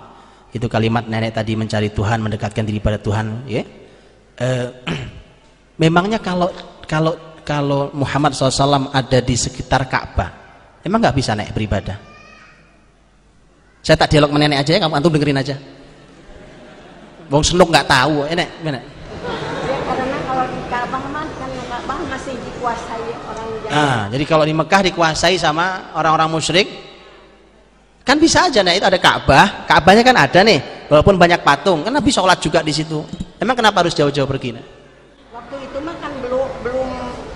[0.49, 3.63] itu kalimat nenek tadi mencari Tuhan mendekatkan diri pada Tuhan ya.
[4.39, 4.49] E,
[5.81, 6.49] memangnya kalau
[6.89, 7.13] kalau
[7.45, 10.29] kalau Muhammad SAW ada di sekitar Ka'bah
[10.81, 11.97] emang nggak bisa naik beribadah?
[13.79, 15.55] Saya tak dialog sama nenek aja ya kamu antum dengerin aja.
[17.29, 18.83] Bong senuk nggak tahu enek enek
[19.69, 21.27] ya, karena kalau di Ka'bah kan
[21.69, 23.09] Ka'bah masih dikuasai
[23.69, 26.88] Nah, jadi kalau di Mekah dikuasai sama orang-orang musyrik,
[28.03, 31.93] kan bisa aja nah itu ada Ka'bah, Ka'bahnya kan ada nih, walaupun banyak patung, kan
[31.93, 33.05] Nabi sholat juga di situ.
[33.39, 34.57] Emang kenapa harus jauh-jauh pergi?
[34.57, 34.65] Nah?
[35.31, 36.89] Waktu itu mah kan belum belum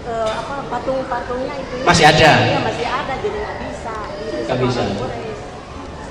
[0.10, 2.32] uh, apa patung-patungnya itu ya, masih ada.
[2.44, 3.96] Ya, masih ada jadi nggak bisa.
[4.50, 4.82] Nggak bisa.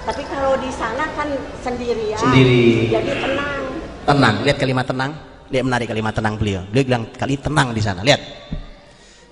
[0.03, 1.29] Tapi kalau di sana kan
[1.63, 2.19] sendirian.
[2.19, 2.91] Sendiri.
[2.91, 3.63] Jadi tenang.
[4.03, 5.13] tenang lihat kalimat tenang
[5.53, 8.21] lihat menarik kalimat tenang beliau beliau bilang kali tenang di sana lihat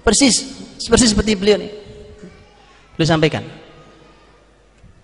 [0.05, 0.47] persis
[0.85, 1.71] persis seperti beliau nih
[2.95, 3.43] beliau sampaikan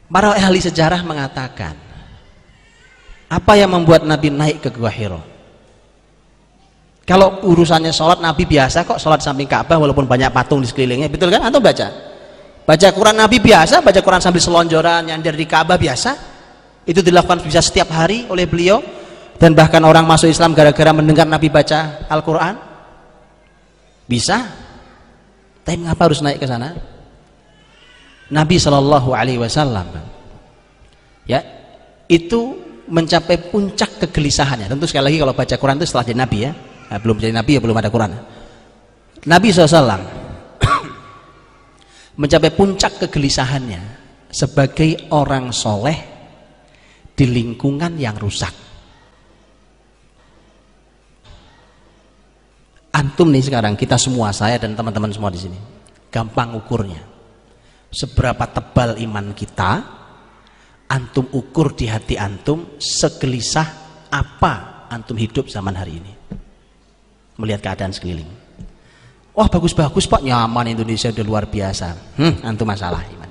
[0.07, 1.75] para ahli sejarah mengatakan
[3.27, 5.37] apa yang membuat Nabi naik ke Gua Hiro
[7.07, 11.31] kalau urusannya sholat Nabi biasa kok sholat samping Ka'bah walaupun banyak patung di sekelilingnya betul
[11.31, 11.39] kan?
[11.47, 11.87] Atau baca?
[12.67, 16.35] Baca Quran Nabi biasa baca Quran sambil selonjoran yang dari Ka'bah biasa.
[16.83, 18.83] Itu dilakukan bisa setiap hari oleh beliau.
[19.39, 22.55] Dan bahkan orang masuk Islam gara-gara mendengar Nabi baca Al-Quran?
[24.11, 24.43] Bisa.
[25.63, 26.96] Tapi mengapa harus naik ke sana
[28.31, 29.87] Nabi Shallallahu Alaihi Wasallam.
[31.27, 31.43] Ya
[32.11, 34.71] itu mencapai puncak kegelisahannya.
[34.71, 36.53] Tentu sekali lagi kalau baca Quran itu setelah jadi Nabi ya.
[36.87, 38.15] Nah, belum jadi Nabi ya belum ada Quran.
[39.27, 40.07] Nabi SAW
[42.21, 43.83] mencapai puncak kegelisahannya
[44.31, 45.99] sebagai orang soleh
[47.19, 48.55] di lingkungan yang rusak.
[52.95, 55.59] Antum nih sekarang kita semua saya dan teman-teman semua di sini
[56.09, 57.16] gampang ukurnya
[57.97, 59.81] seberapa tebal iman kita
[60.93, 63.65] antum ukur di hati antum segelisah
[64.13, 66.13] apa antum hidup zaman hari ini.
[67.41, 68.29] Melihat keadaan sekeliling.
[69.33, 70.21] Wah bagus-bagus pak.
[70.21, 72.21] Nyaman Indonesia udah luar biasa.
[72.21, 73.31] Hmm, antum masalah iman.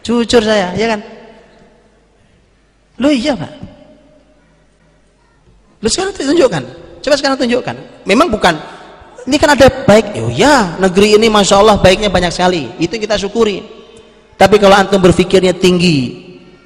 [0.00, 1.00] Jujur saya ya kan?
[2.96, 3.52] Lo iya pak.
[5.80, 6.64] Lo sekarang tunjukkan.
[7.00, 7.76] Coba sekarang tunjukkan.
[8.04, 8.79] Memang bukan
[9.30, 10.18] ini kan ada baik.
[10.26, 12.66] Oh ya, negeri ini masya Allah baiknya banyak sekali.
[12.82, 13.62] Itu kita syukuri.
[14.34, 16.18] Tapi kalau antum berpikirnya tinggi,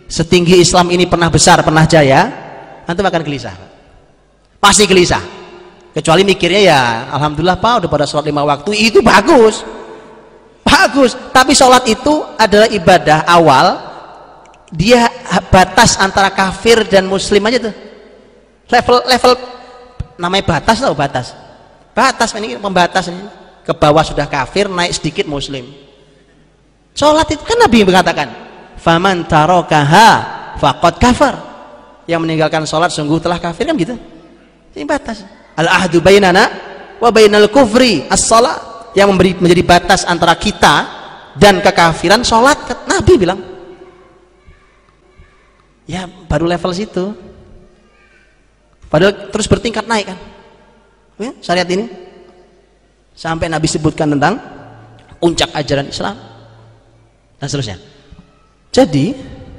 [0.08, 2.24] setinggi Islam ini pernah besar, pernah jaya,
[2.88, 3.52] antum akan gelisah.
[4.56, 5.20] Pasti gelisah.
[5.92, 6.80] Kecuali mikirnya ya,
[7.12, 9.60] alhamdulillah pak udah pada sholat lima waktu itu bagus,
[10.64, 11.12] bagus.
[11.36, 13.92] Tapi sholat itu adalah ibadah awal.
[14.72, 15.04] Dia
[15.52, 17.74] batas antara kafir dan muslim aja tuh.
[18.72, 19.32] Level level
[20.16, 21.43] namanya batas atau batas
[21.94, 23.22] batas ini pembatas ini.
[23.64, 25.64] Ke bawah sudah kafir naik sedikit muslim.
[26.92, 28.28] Sholat itu kan Nabi mengatakan
[28.76, 30.08] faman tarokaha
[30.60, 31.34] fakot kafar.
[32.04, 33.96] Yang meninggalkan sholat sungguh telah kafir kan gitu?
[34.76, 35.24] Ini batas.
[35.56, 36.44] Al ahdu bainana
[37.00, 40.74] wa bainal kufri as sholat yang memberi, menjadi batas antara kita
[41.40, 43.40] dan kekafiran sholat Nabi bilang.
[45.88, 47.16] Ya baru level situ.
[48.92, 50.33] Padahal terus bertingkat naik kan.
[51.18, 51.86] Ya, syariat ini.
[53.14, 54.42] Sampai Nabi sebutkan tentang
[55.22, 56.18] puncak ajaran Islam
[57.38, 57.78] dan seterusnya.
[58.74, 59.14] Jadi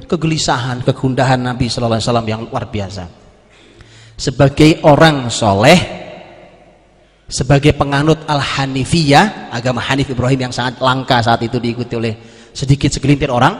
[0.06, 3.08] kegelisahan, kegundahan Nabi Shallallahu Alaihi Wasallam yang luar biasa.
[4.20, 5.80] Sebagai orang soleh,
[7.32, 12.14] sebagai penganut al Hanifiyah, agama Hanif Ibrahim yang sangat langka saat itu diikuti oleh
[12.51, 13.56] sedikit segelintir orang,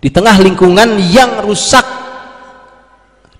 [0.00, 2.03] di tengah lingkungan yang rusak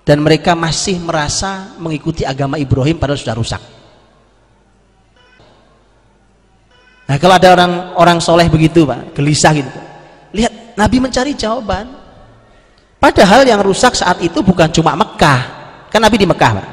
[0.04, 3.62] dan mereka masih merasa mengikuti agama Ibrahim padahal sudah rusak.
[7.04, 9.68] Nah kalau ada orang orang soleh begitu pak gelisah gitu
[10.34, 12.02] lihat Nabi mencari jawaban.
[12.98, 15.40] Padahal yang rusak saat itu bukan cuma Mekah.
[15.92, 16.68] Kan Nabi di Mekah pak.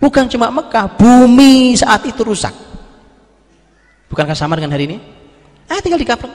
[0.00, 2.54] Bukan cuma Mekah bumi saat itu rusak.
[4.06, 4.98] Bukankah sama dengan hari ini?
[5.66, 6.30] Ah tinggal di kapal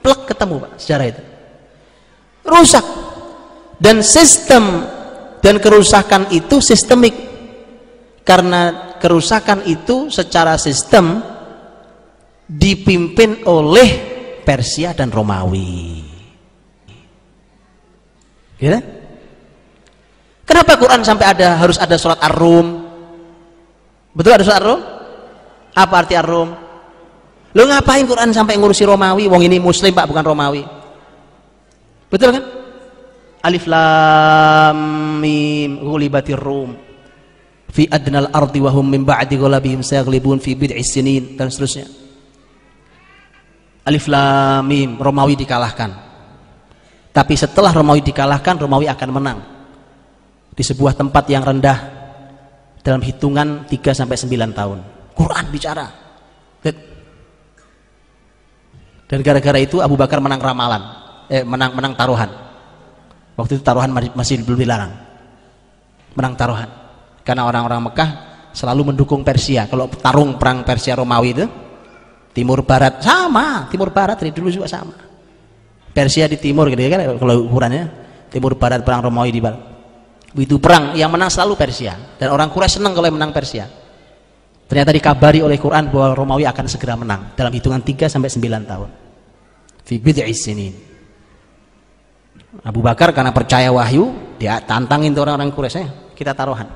[0.00, 1.22] plek ketemu pak sejarah itu.
[2.46, 2.86] Rusak.
[3.76, 4.88] Dan sistem
[5.46, 7.14] dan kerusakan itu sistemik.
[8.26, 11.22] Karena kerusakan itu secara sistem
[12.50, 13.88] dipimpin oleh
[14.42, 16.02] Persia dan Romawi.
[18.58, 18.82] Ya
[20.42, 22.66] kenapa Quran sampai ada harus ada surat Ar-Rum?
[24.10, 24.80] Betul ada surat Ar-Rum?
[25.76, 26.50] Apa arti Ar-Rum?
[27.54, 29.30] Lo ngapain Quran sampai ngurusi Romawi?
[29.30, 30.66] Wong ini muslim pak bukan Romawi.
[32.10, 32.65] Betul kan
[33.46, 34.78] Alif Lam
[35.22, 36.74] Mim ghulibatir Rum
[37.70, 41.86] fi adnal ardi wa hum min ba'di ghalabihim sayaghlibun fi bid'i sinin dan seterusnya.
[43.86, 45.94] Alif Lam Mim Romawi dikalahkan.
[47.14, 49.38] Tapi setelah Romawi dikalahkan, Romawi akan menang.
[50.52, 51.78] Di sebuah tempat yang rendah
[52.82, 54.78] dalam hitungan 3 sampai 9 tahun.
[55.14, 55.86] Quran bicara.
[59.06, 60.82] Dan gara-gara itu Abu Bakar menang ramalan,
[61.30, 62.45] eh menang menang taruhan
[63.36, 64.92] Waktu itu taruhan masih belum dilarang.
[66.16, 66.68] Menang taruhan.
[67.20, 68.10] Karena orang-orang Mekah
[68.56, 69.68] selalu mendukung Persia.
[69.68, 71.44] Kalau tarung perang Persia Romawi itu
[72.32, 74.96] timur barat sama, timur barat dari dulu juga sama.
[75.92, 77.84] Persia di timur gitu ya kan kalau ukurannya
[78.32, 79.60] timur barat perang Romawi di barat.
[80.36, 83.68] Itu perang yang menang selalu Persia dan orang Quraisy senang kalau menang Persia.
[84.66, 88.90] Ternyata dikabari oleh Quran bahwa Romawi akan segera menang dalam hitungan 3 sampai 9 tahun.
[89.86, 90.95] Fi bid'i sinin
[92.62, 96.68] Abu Bakar karena percaya wahyu dia tantangin tuh orang-orang Quraisy eh, kita taruhan.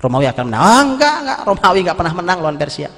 [0.00, 1.38] Romawi akan menang ah, enggak enggak.
[1.44, 2.88] Romawi enggak pernah menang lawan Persia.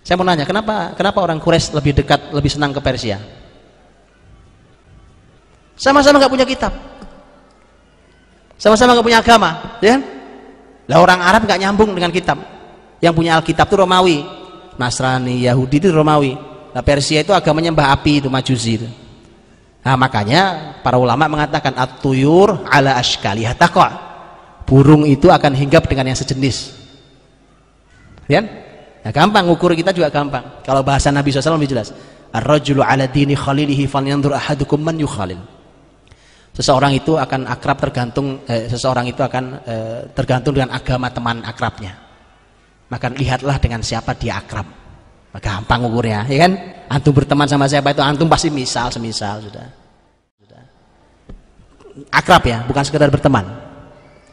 [0.00, 3.20] Saya mau nanya kenapa kenapa orang Quraisy lebih dekat lebih senang ke Persia?
[5.76, 6.72] Sama-sama enggak punya kitab.
[8.56, 9.50] Sama-sama enggak punya agama
[9.80, 10.02] ya kan?
[10.90, 12.38] lah orang Arab enggak nyambung dengan kitab.
[13.00, 14.18] Yang punya Alkitab itu Romawi.
[14.76, 16.36] Nasrani Yahudi itu Romawi.
[16.72, 18.88] Nah Persia itu agama nyembah api itu Majusi itu
[19.80, 23.88] Nah, makanya para ulama mengatakan at-tuyur ala ashkaliha taqwa.
[24.68, 26.76] Burung itu akan hinggap dengan yang sejenis.
[28.28, 28.44] Ya?
[29.00, 30.62] Nah, gampang ukur kita juga gampang.
[30.62, 31.96] Kalau bahasa Nabi SAW lebih jelas.
[32.30, 35.40] Ar-rajulu ala dini khalilihi falyanzur ahadukum man yukhalil.
[36.54, 41.96] Seseorang itu akan akrab tergantung eh, seseorang itu akan eh, tergantung dengan agama teman akrabnya.
[42.90, 44.79] Maka lihatlah dengan siapa dia akrab.
[45.38, 46.52] Gampang ukurnya, ya kan?
[46.90, 49.66] Antum berteman sama siapa itu antum pasti misal semisal sudah.
[50.42, 50.62] Sudah.
[52.10, 53.46] Akrab ya, bukan sekedar berteman.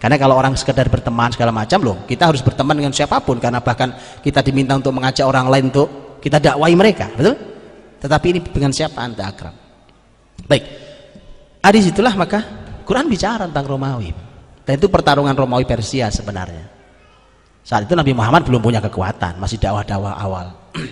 [0.02, 3.62] Karena kalau orang sekedar berteman segala macam loh, kita harus berteman dengan siapa pun karena
[3.62, 3.94] bahkan
[4.26, 7.38] kita diminta untuk mengajak orang lain untuk kita dakwai mereka, betul?
[8.02, 9.54] Tetapi ini dengan siapa Anda akrab?
[10.46, 10.64] Baik.
[11.62, 12.40] Ah, situlah maka
[12.86, 14.14] Quran bicara tentang Romawi.
[14.66, 16.77] Dan itu pertarungan Romawi Persia sebenarnya.
[17.68, 20.56] Saat itu Nabi Muhammad belum punya kekuatan, masih dakwah-dakwah awal.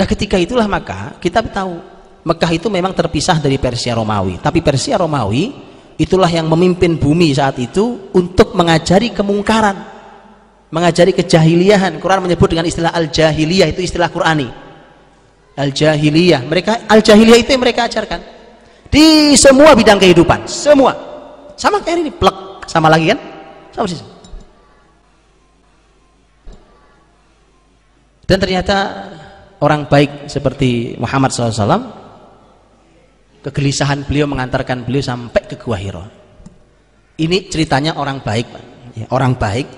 [0.00, 1.76] nah ketika itulah maka kita tahu
[2.24, 4.40] Mekah itu memang terpisah dari Persia Romawi.
[4.40, 5.52] Tapi Persia Romawi
[6.00, 9.76] itulah yang memimpin bumi saat itu untuk mengajari kemungkaran,
[10.72, 12.00] mengajari kejahiliahan.
[12.00, 14.48] Quran menyebut dengan istilah al-jahiliyah itu istilah Qurani.
[15.52, 16.48] Al-jahiliyah.
[16.48, 18.24] Mereka al-jahiliyah itu yang mereka ajarkan
[18.88, 20.96] di semua bidang kehidupan, semua.
[21.60, 23.20] Sama kayak ini, plek sama lagi kan?
[23.76, 24.15] Sama sih.
[28.26, 28.76] Dan ternyata
[29.62, 31.94] orang baik seperti Muhammad SAW
[33.46, 36.26] kegelisahan beliau mengantarkan beliau sampai ke Gua Hiro
[37.16, 38.46] ini ceritanya orang baik
[38.92, 39.68] ya, orang baik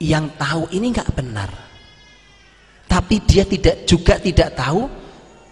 [0.00, 1.50] yang tahu ini nggak benar.
[2.84, 4.86] Tapi dia tidak juga tidak tahu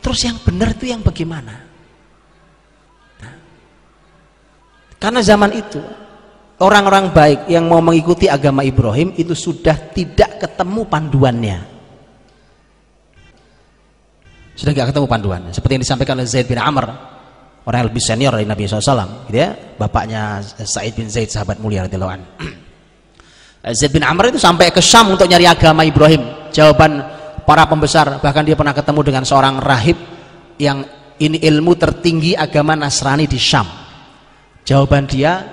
[0.01, 1.55] terus yang benar itu yang bagaimana?
[3.21, 3.35] Nah,
[4.97, 5.83] karena zaman itu
[6.63, 11.59] orang-orang baik yang mau mengikuti agama Ibrahim itu sudah tidak ketemu panduannya
[14.53, 17.13] sudah nggak ketemu panduan seperti yang disampaikan oleh Zaid bin Amr
[17.67, 19.55] orang yang lebih senior dari Nabi SAW gitu ya.
[19.79, 22.23] Bapaknya Said bin Zaid sahabat mulia radhiyallahu an
[23.71, 26.51] Zaid bin Amr itu sampai ke Syam untuk nyari agama Ibrahim.
[26.51, 26.99] Jawaban
[27.47, 29.95] para pembesar bahkan dia pernah ketemu dengan seorang rahib
[30.59, 30.83] yang
[31.23, 33.67] ini ilmu tertinggi agama Nasrani di Syam.
[34.67, 35.47] Jawaban dia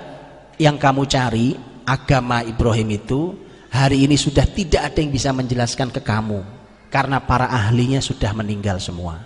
[0.58, 1.54] yang kamu cari
[1.86, 3.38] agama Ibrahim itu
[3.70, 6.59] hari ini sudah tidak ada yang bisa menjelaskan ke kamu
[6.90, 9.22] karena para ahlinya sudah meninggal semua.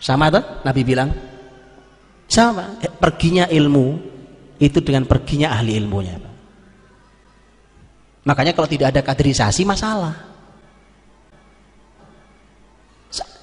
[0.00, 1.12] Sama tuh Nabi bilang?
[2.26, 2.80] Sama.
[2.80, 3.86] Eh, perginya ilmu
[4.58, 6.34] itu dengan perginya ahli ilmunya
[8.24, 10.32] makanya kalau tidak ada kaderisasi masalah.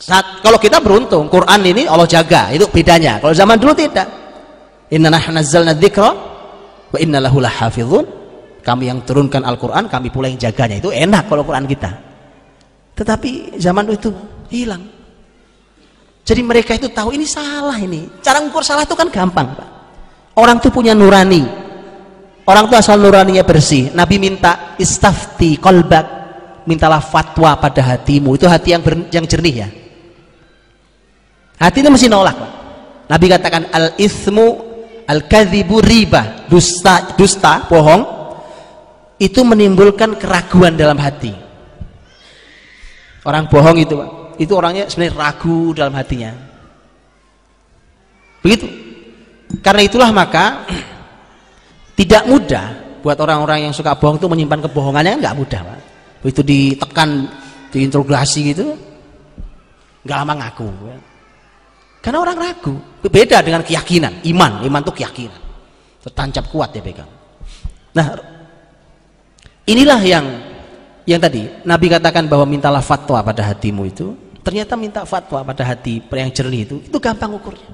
[0.02, 3.22] Saat kalau kita beruntung Quran ini Allah jaga itu bedanya.
[3.22, 4.10] Kalau zaman dulu tidak.
[4.90, 6.10] Inna nazzalna dzikra
[6.92, 8.20] wa inna lahu lahafizun.
[8.62, 10.82] Kami yang turunkan Al-Quran kami pula yang jaganya.
[10.82, 12.11] Itu enak kalau Quran kita
[13.02, 14.14] tetapi zaman itu
[14.54, 14.86] hilang.
[16.22, 18.06] Jadi mereka itu tahu ini salah ini.
[18.22, 19.70] Cara ngukur salah itu kan gampang, Pak.
[20.38, 21.42] Orang itu punya nurani.
[22.46, 23.90] Orang itu asal nuraninya bersih.
[23.98, 26.06] Nabi minta istafti kolbak,
[26.70, 28.38] mintalah fatwa pada hatimu.
[28.38, 29.68] Itu hati yang ber, yang jernih ya.
[31.58, 32.52] Hati itu mesti nolak, Pak.
[33.10, 34.48] Nabi katakan al ismu
[35.10, 38.02] al kadhibu riba, dusta dusta, bohong
[39.18, 41.51] itu menimbulkan keraguan dalam hati
[43.26, 44.10] orang bohong itu Pak.
[44.42, 46.32] Itu orangnya sebenarnya ragu dalam hatinya.
[48.42, 48.68] Begitu.
[49.62, 50.66] Karena itulah maka
[52.00, 52.66] tidak mudah
[53.02, 55.22] buat orang-orang yang suka bohong itu menyimpan kebohongannya.
[55.22, 55.80] Nggak mudah Pak.
[56.26, 57.10] Begitu ditekan
[57.72, 58.76] diinterogasi gitu
[60.02, 60.98] nggak lama ngaku ya.
[62.02, 62.74] karena orang ragu.
[63.06, 64.26] Beda dengan keyakinan.
[64.26, 64.66] Iman.
[64.66, 65.42] Iman itu keyakinan.
[66.02, 67.10] Tertancap kuat ya pegang.
[67.94, 68.08] Nah
[69.70, 70.26] inilah yang
[71.10, 74.14] yang tadi Nabi katakan bahwa mintalah fatwa pada hatimu itu
[74.46, 77.70] ternyata minta fatwa pada hati yang jernih itu itu gampang ukurnya.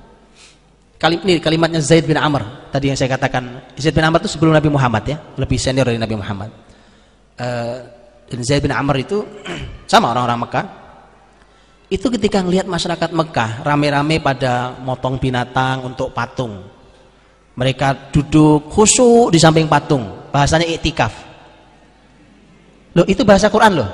[0.97, 2.73] Kali, ini kalimatnya Zaid bin Amr.
[2.73, 6.01] Tadi yang saya katakan Zaid bin Amr itu sebelum Nabi Muhammad ya lebih senior dari
[6.01, 6.49] Nabi Muhammad.
[7.38, 7.78] Uh,
[8.28, 9.21] dan Zaid bin Amr itu
[9.91, 10.65] sama orang-orang Mekah.
[11.88, 16.65] Itu ketika melihat masyarakat Mekah rame-rame pada motong binatang untuk patung.
[17.55, 20.28] Mereka duduk khusyuk di samping patung.
[20.34, 21.26] Bahasanya iktikaf
[22.98, 23.89] Loh, itu bahasa Quran loh.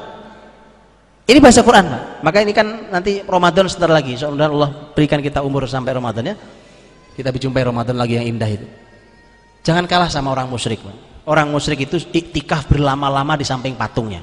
[1.27, 2.01] Ini bahasa Quran, Pak.
[2.23, 4.15] Maka ini kan nanti Ramadan sebentar lagi.
[4.15, 6.35] Semoga Allah berikan kita umur sampai Ramadan ya.
[7.15, 8.67] Kita berjumpai Ramadan lagi yang indah itu.
[9.63, 11.23] Jangan kalah sama orang musyrik, Pak.
[11.27, 14.19] Orang musyrik itu iktikaf berlama-lama di samping patungnya.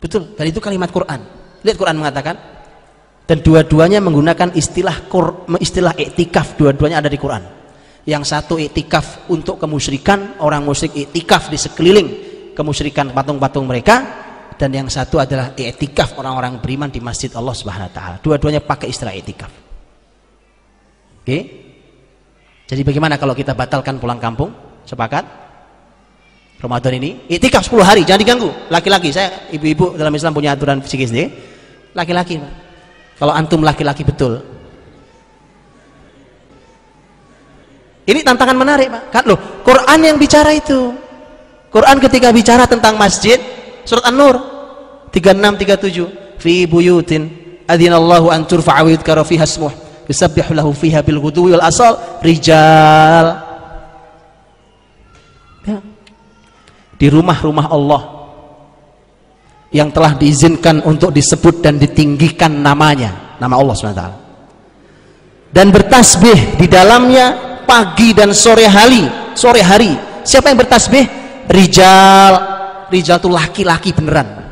[0.00, 1.20] Betul, dan itu kalimat Quran.
[1.64, 2.36] Lihat Quran mengatakan
[3.28, 5.08] dan dua-duanya menggunakan istilah
[5.60, 7.44] istilah iktikaf, dua-duanya ada di Quran.
[8.08, 12.08] Yang satu iktikaf untuk kemusyrikan, orang musyrik iktikaf di sekeliling
[12.56, 14.24] kemusyrikan patung-patung mereka
[14.56, 18.16] dan yang satu adalah i'tikaf orang-orang beriman di masjid Allah Subhanahu wa taala.
[18.24, 19.52] Dua-duanya pakai istilah i'tikaf.
[21.20, 21.28] Oke?
[21.28, 21.42] Okay?
[22.66, 24.50] Jadi bagaimana kalau kita batalkan pulang kampung?
[24.88, 25.44] Sepakat?
[26.56, 28.50] Ramadan ini i'tikaf 10 hari, jangan diganggu.
[28.72, 31.28] Laki-laki, saya ibu-ibu dalam Islam punya aturan psikis nih.
[31.92, 32.40] Laki-laki,
[33.16, 34.44] Kalau antum laki-laki betul.
[38.06, 39.02] Ini tantangan menarik, Pak.
[39.08, 41.05] Kan loh, Quran yang bicara itu.
[41.76, 43.36] Quran ketika bicara tentang masjid,
[43.84, 44.40] Surat An-Nur
[45.12, 47.28] 36 37 fi buyutin
[47.68, 49.68] adzinallahu an turfa'a wa yudhkara fiha ismuh
[50.08, 53.44] yusabbihu lahu fiha bil ghudwi wal asal rijal.
[55.66, 55.82] Ya.
[56.96, 58.02] di rumah-rumah Allah
[59.74, 64.06] yang telah diizinkan untuk disebut dan ditinggikan namanya nama Allah SWT
[65.50, 69.92] dan bertasbih di dalamnya pagi dan sore hari sore hari.
[70.26, 72.32] Siapa yang bertasbih rijal
[72.90, 74.46] rijal itu laki-laki beneran.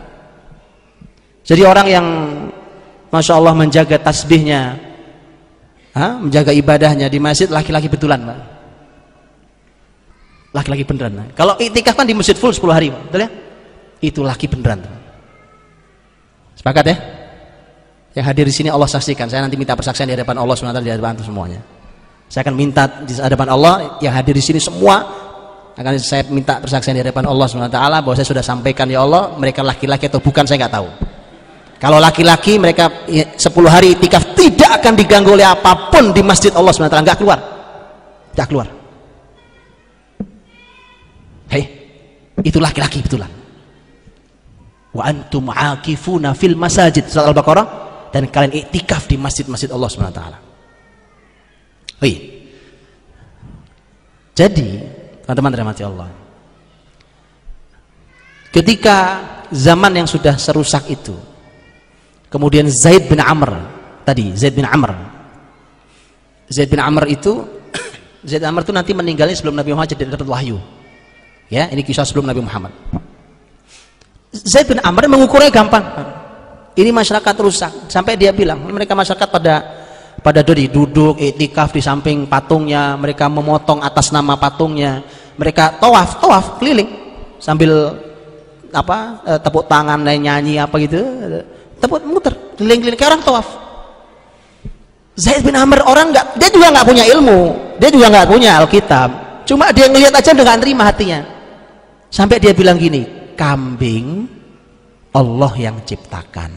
[1.45, 2.07] Jadi orang yang
[3.13, 4.81] Masya Allah menjaga tasbihnya
[5.95, 6.19] ha?
[6.19, 8.19] menjaga ibadahnya di masjid laki-laki betulan
[10.51, 13.31] laki-laki beneran kalau itikaf kan di masjid full 10 hari betul ya?
[14.03, 14.83] Itu laki beneran
[16.59, 16.97] sepakat ya?
[18.15, 19.27] Yang hadir di sini Allah saksikan.
[19.27, 21.59] Saya nanti minta persaksian di hadapan Allah SWT di hadapan semuanya.
[22.31, 25.24] Saya akan minta di hadapan Allah yang hadir di sini semua
[25.75, 29.66] akan saya minta persaksian di hadapan Allah SWT bahwa saya sudah sampaikan ya Allah mereka
[29.66, 30.89] laki-laki atau bukan saya nggak tahu.
[31.83, 36.70] Kalau laki-laki mereka 10 hari itikaf tidak akan diganggu oleh apa pun di masjid Allah
[36.70, 37.39] SWT nggak keluar.
[38.33, 38.66] Nggak keluar.
[41.51, 41.64] Hei
[42.41, 43.31] itu laki-laki betulan.
[44.95, 47.66] Wa antum akifuna fil masajid surat al-baqarah.
[48.14, 50.22] Dan kalian iktikaf di masjid-masjid Allah SWT
[52.05, 52.20] iya
[54.35, 54.70] jadi
[55.25, 56.09] teman-teman rahmati Allah.
[58.53, 58.97] Ketika
[59.51, 61.16] zaman yang sudah serusak itu
[62.31, 63.57] kemudian Zaid bin Amr
[64.07, 64.95] tadi Zaid bin Amr.
[66.47, 67.41] Zaid bin Amr itu
[68.29, 70.61] Zaid bin Amr itu nanti meninggalnya sebelum Nabi Muhammad jadi dapat wahyu.
[71.49, 72.70] Ya ini kisah sebelum Nabi Muhammad.
[74.31, 75.83] Zaid bin Amr mengukurnya gampang.
[76.75, 77.72] Ini masyarakat rusak.
[77.87, 79.84] Sampai dia bilang mereka masyarakat pada
[80.25, 85.05] pada diri duduk iktikaf di samping patungnya mereka memotong atas nama patungnya.
[85.37, 86.89] Mereka tawaf tawaf keliling.
[87.37, 87.93] Sambil
[88.72, 90.97] apa eh, tepuk tangan dan nyanyi apa gitu.
[91.77, 92.97] Tepuk muter keliling-keliling.
[92.97, 93.49] Kayak orang tawaf.
[95.14, 97.41] Zaid bin Amr orang nggak dia juga nggak punya ilmu.
[97.77, 99.09] Dia juga nggak punya Alkitab.
[99.45, 101.20] Cuma dia ngelihat aja dengan terima hatinya.
[102.09, 103.05] Sampai dia bilang gini
[103.36, 104.24] kambing
[105.12, 106.51] Allah yang ciptakan.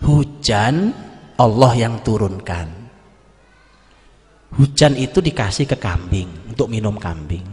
[0.00, 0.96] Hujan
[1.40, 2.68] Allah yang turunkan.
[4.60, 7.46] Hujan itu dikasih ke kambing untuk minum kambing.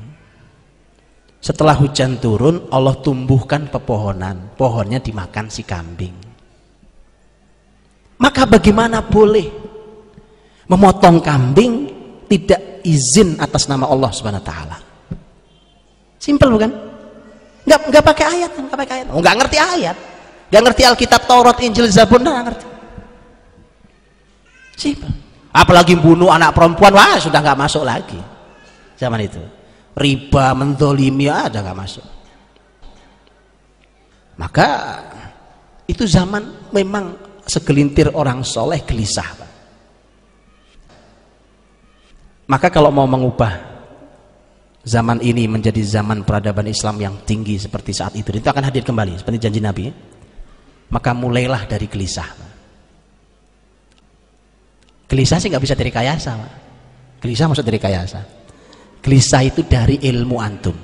[1.40, 4.58] Setelah hujan turun Allah tumbuhkan pepohonan.
[4.60, 6.12] Pohonnya dimakan si kambing.
[8.18, 9.48] Maka bagaimana boleh
[10.68, 11.74] memotong kambing
[12.28, 14.78] tidak izin atas nama Allah subhanahu wa ta'ala?
[16.20, 16.72] Simple bukan?
[17.68, 19.08] nggak, nggak pakai ayat nggak pakai ayat.
[19.14, 19.98] Oh, ngerti ayat.
[20.50, 22.77] Nggak ngerti Alkitab Taurat Injil Zabur nggak ngerti
[24.78, 25.10] Simple.
[25.50, 28.22] Apalagi bunuh anak perempuan, wah sudah nggak masuk lagi.
[28.94, 29.42] Zaman itu.
[29.98, 32.06] Riba, mendolimi, ada nggak masuk.
[34.38, 35.02] Maka
[35.90, 37.18] itu zaman memang
[37.50, 39.26] segelintir orang soleh gelisah.
[39.34, 39.52] Pak.
[42.48, 43.58] Maka kalau mau mengubah
[44.86, 49.18] zaman ini menjadi zaman peradaban Islam yang tinggi seperti saat itu, itu akan hadir kembali
[49.18, 49.90] seperti janji Nabi.
[50.94, 52.57] Maka mulailah dari gelisah.
[55.08, 56.36] Gelisah sih nggak bisa dari kayasa.
[57.24, 58.20] Gelisah maksud dari kayasa.
[59.00, 60.76] Gelisah itu dari ilmu antum.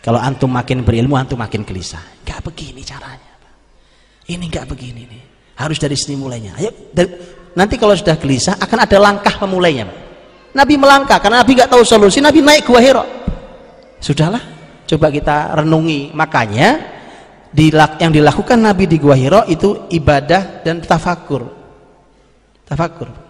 [0.00, 2.00] Kalau antum makin berilmu, antum makin gelisah.
[2.24, 3.34] Gak begini caranya.
[4.24, 5.22] Ini gak begini nih.
[5.58, 6.56] Harus dari sini mulainya.
[6.56, 7.12] Ayo, dari,
[7.58, 9.84] nanti kalau sudah gelisah akan ada langkah pemulainya.
[10.56, 12.22] Nabi melangkah karena Nabi nggak tahu solusi.
[12.22, 13.04] Nabi naik gua Hiro.
[14.00, 14.40] Sudahlah,
[14.88, 16.14] coba kita renungi.
[16.14, 16.68] Makanya
[18.00, 21.50] yang dilakukan Nabi di Gua Hiro itu ibadah dan tafakur.
[22.64, 23.25] Tafakur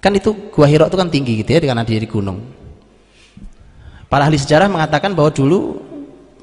[0.00, 2.40] kan itu gua Hiro itu kan tinggi gitu ya karena dia di gunung
[4.10, 5.90] para ahli sejarah mengatakan bahwa dulu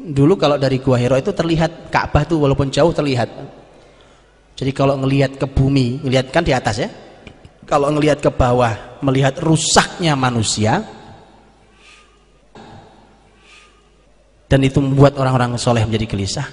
[0.08, 3.28] dulu kalau dari Gua Hiro itu terlihat Ka'bah tuh walaupun jauh terlihat.
[4.58, 6.90] Jadi kalau ngelihat ke bumi, ngelihat kan di atas ya.
[7.68, 10.88] Kalau ngelihat ke bawah, melihat rusaknya manusia,
[14.48, 16.48] dan itu membuat orang-orang soleh menjadi gelisah,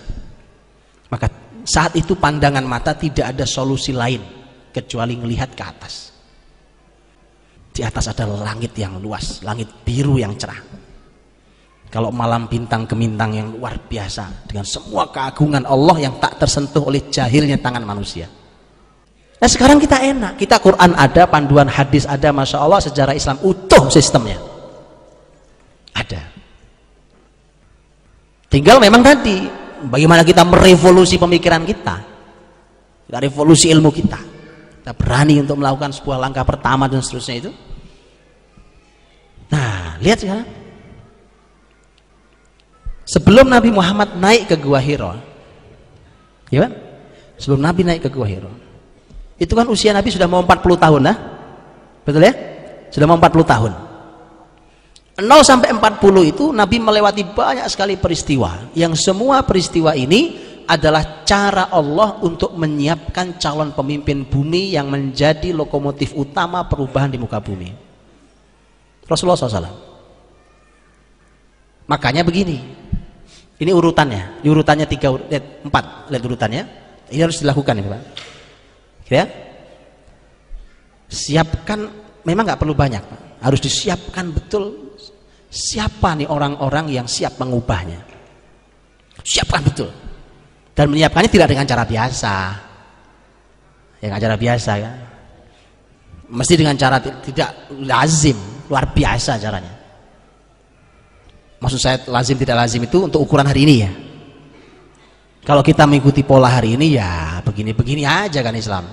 [1.06, 1.30] maka
[1.62, 4.20] saat itu pandangan mata tidak ada solusi lain
[4.74, 6.13] kecuali melihat ke atas.
[7.74, 10.62] Di atas ada langit yang luas, langit biru yang cerah.
[11.90, 17.10] Kalau malam bintang gemintang yang luar biasa dengan semua keagungan Allah yang tak tersentuh oleh
[17.10, 18.30] jahilnya tangan manusia.
[19.38, 23.90] Nah sekarang kita enak, kita Quran ada, panduan hadis ada, masya Allah sejarah Islam utuh
[23.90, 24.38] sistemnya.
[25.94, 26.22] Ada.
[28.50, 29.50] Tinggal memang tadi
[29.86, 31.94] bagaimana kita merevolusi pemikiran kita,
[33.06, 34.33] kita revolusi ilmu kita.
[34.84, 37.50] Kita berani untuk melakukan sebuah langkah pertama dan seterusnya itu.
[39.48, 40.44] Nah, lihat sekarang
[43.04, 45.12] Sebelum Nabi Muhammad naik ke Gua Hiro,
[46.48, 46.72] ya kan?
[47.36, 48.48] Sebelum Nabi naik ke Gua Hiro,
[49.36, 51.16] itu kan usia Nabi sudah mau 40 tahun, nah?
[52.00, 52.32] Betul ya?
[52.88, 53.72] Sudah mau 40 tahun.
[55.14, 61.68] 0 sampai 40 itu Nabi melewati banyak sekali peristiwa yang semua peristiwa ini adalah cara
[61.68, 67.72] Allah untuk menyiapkan calon pemimpin bumi yang menjadi lokomotif utama perubahan di muka bumi.
[69.04, 69.92] Rasulullah SAW.
[71.84, 72.56] Makanya begini,
[73.60, 76.62] ini urutannya, ini urutannya tiga, lihat, empat, lihat urutannya.
[77.12, 78.02] Ini harus dilakukan ya Pak.
[79.12, 79.24] Ya,
[81.12, 81.92] siapkan,
[82.24, 83.20] memang nggak perlu banyak, Pak.
[83.44, 84.96] harus disiapkan betul
[85.54, 88.02] siapa nih orang-orang yang siap mengubahnya.
[89.22, 89.88] Siapkan betul.
[90.74, 92.34] Dan menyiapkannya tidak dengan cara biasa.
[94.02, 94.90] Ya dengan cara biasa ya.
[96.34, 98.34] Mesti dengan cara tidak lazim,
[98.66, 99.74] luar biasa caranya.
[101.62, 103.90] Maksud saya lazim tidak lazim itu untuk ukuran hari ini ya.
[105.46, 108.84] Kalau kita mengikuti pola hari ini ya begini-begini aja kan Islam.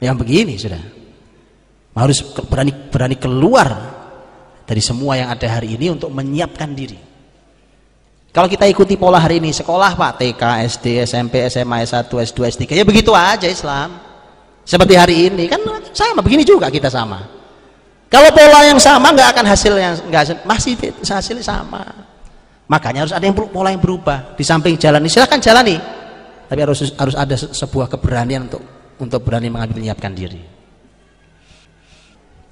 [0.00, 0.82] Yang begini sudah.
[1.92, 3.68] Harus berani berani keluar
[4.64, 7.15] dari semua yang ada hari ini untuk menyiapkan diri
[8.36, 12.62] kalau kita ikuti pola hari ini sekolah Pak TK, SD, SMP, SMA, S1, S2, S3
[12.76, 13.96] ya begitu aja Islam
[14.60, 15.64] seperti hari ini kan
[15.96, 17.36] sama begini juga kita sama
[18.06, 21.82] kalau pola yang sama nggak akan hasil yang nggak masih hasilnya sama.
[22.66, 24.34] Makanya harus ada yang pola yang berubah.
[24.38, 25.78] Di samping jalan ini silahkan jalani,
[26.46, 28.62] tapi harus harus ada sebuah keberanian untuk
[29.02, 30.42] untuk berani mengambil menyiapkan diri.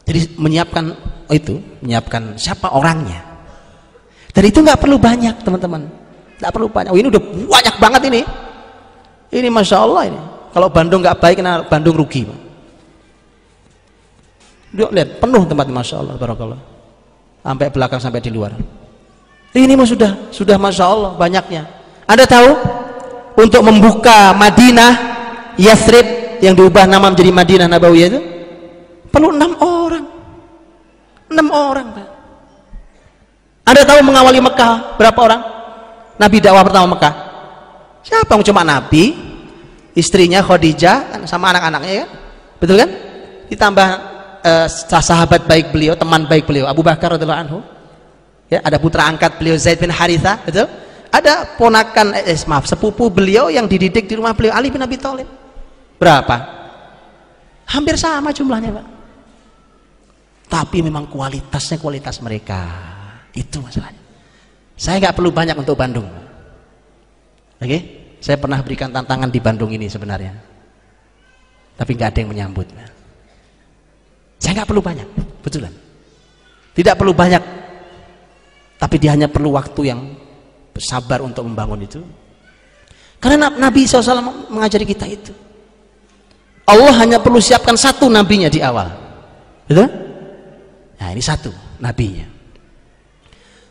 [0.04, 0.84] Jadi menyiapkan
[1.30, 3.33] oh itu, menyiapkan siapa orangnya.
[4.34, 5.86] Dan itu nggak perlu banyak teman-teman,
[6.42, 6.90] nggak perlu banyak.
[6.90, 8.20] Oh ini udah banyak banget ini.
[9.30, 10.20] Ini masya Allah ini.
[10.50, 12.26] Kalau Bandung nggak baik, nah Bandung rugi.
[14.74, 16.58] Yuk lihat penuh tempat masya Allah barakallah
[17.46, 18.50] sampai belakang sampai di luar
[19.54, 21.62] ini mah sudah sudah masya Allah banyaknya
[22.10, 22.50] anda tahu
[23.38, 24.92] untuk membuka Madinah
[25.54, 28.20] Yathrib yang diubah nama menjadi Madinah Nabawiyah itu
[29.12, 30.04] perlu enam orang
[31.30, 32.08] enam orang Pak.
[33.64, 35.42] Anda tahu mengawali Mekah berapa orang
[36.20, 37.14] Nabi dakwah pertama Mekah
[38.04, 39.16] siapa cuma Nabi
[39.96, 42.06] istrinya Khadijah sama anak-anaknya ya
[42.60, 42.90] betul kan
[43.48, 44.14] ditambah
[44.44, 44.66] uh,
[45.00, 47.58] sahabat baik beliau, teman baik beliau, Abu Bakar radhiyallahu anhu.
[48.52, 50.68] Ya, ada putra angkat beliau Zaid bin Haritha, betul?
[51.08, 55.26] Ada ponakan eh, maaf, sepupu beliau yang dididik di rumah beliau Ali bin Abi Thalib.
[55.96, 56.36] Berapa?
[57.70, 58.86] Hampir sama jumlahnya, Pak.
[60.50, 62.93] Tapi memang kualitasnya kualitas mereka.
[63.34, 64.00] Itu masalahnya.
[64.74, 66.06] Saya nggak perlu banyak untuk Bandung.
[67.58, 67.66] Oke?
[67.66, 67.80] Okay?
[68.24, 70.32] Saya pernah berikan tantangan di Bandung ini sebenarnya.
[71.74, 72.66] Tapi nggak ada yang menyambut.
[74.40, 75.08] Saya nggak perlu banyak,
[75.44, 75.72] betulan.
[76.74, 77.42] Tidak perlu banyak,
[78.80, 80.00] tapi dia hanya perlu waktu yang
[80.78, 82.02] sabar untuk membangun itu.
[83.22, 85.32] Karena Nabi SAW mengajari kita itu.
[86.64, 88.88] Allah hanya perlu siapkan satu nabinya di awal.
[89.68, 89.88] Betul?
[90.96, 92.33] Nah ini satu nabinya.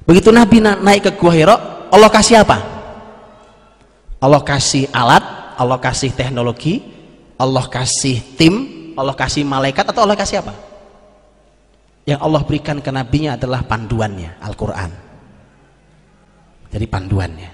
[0.03, 1.55] Begitu Nabi naik ke Gua Hiro,
[1.87, 2.59] Allah kasih apa?
[4.19, 5.23] Allah kasih alat,
[5.55, 6.83] Allah kasih teknologi,
[7.39, 8.53] Allah kasih tim,
[8.95, 10.53] Allah kasih malaikat atau Allah kasih apa?
[12.03, 14.91] Yang Allah berikan ke nabinya adalah panduannya, Al-Quran.
[16.67, 17.51] Jadi panduannya.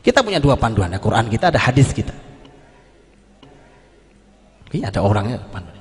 [0.00, 2.12] Kita punya dua panduan, Al-Quran kita ada hadis kita.
[4.72, 5.80] Ini ada orangnya panduan.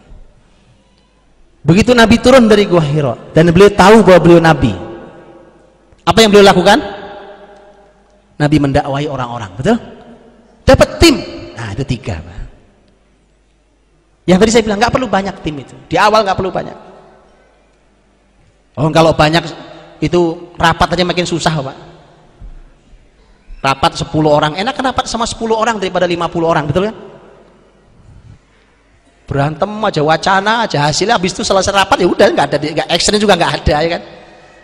[1.60, 4.89] Begitu Nabi turun dari Gua Hiro dan beliau tahu bahwa beliau Nabi.
[6.10, 6.82] Apa yang beliau lakukan?
[8.42, 9.78] Nabi mendakwai orang-orang, betul?
[10.66, 11.16] Dapat tim.
[11.54, 12.18] Nah, itu tiga.
[14.26, 15.76] Yang tadi saya bilang nggak perlu banyak tim itu.
[15.86, 16.78] Di awal nggak perlu banyak.
[18.78, 19.44] Oh kalau banyak
[20.00, 21.78] itu rapat aja makin susah pak.
[23.60, 26.96] rapat 10 orang enak kan rapat sama 10 orang daripada 50 orang betul kan
[29.28, 33.20] berantem aja wacana aja hasilnya habis itu selesai rapat ya udah nggak ada nggak action
[33.20, 34.02] juga nggak ada ya kan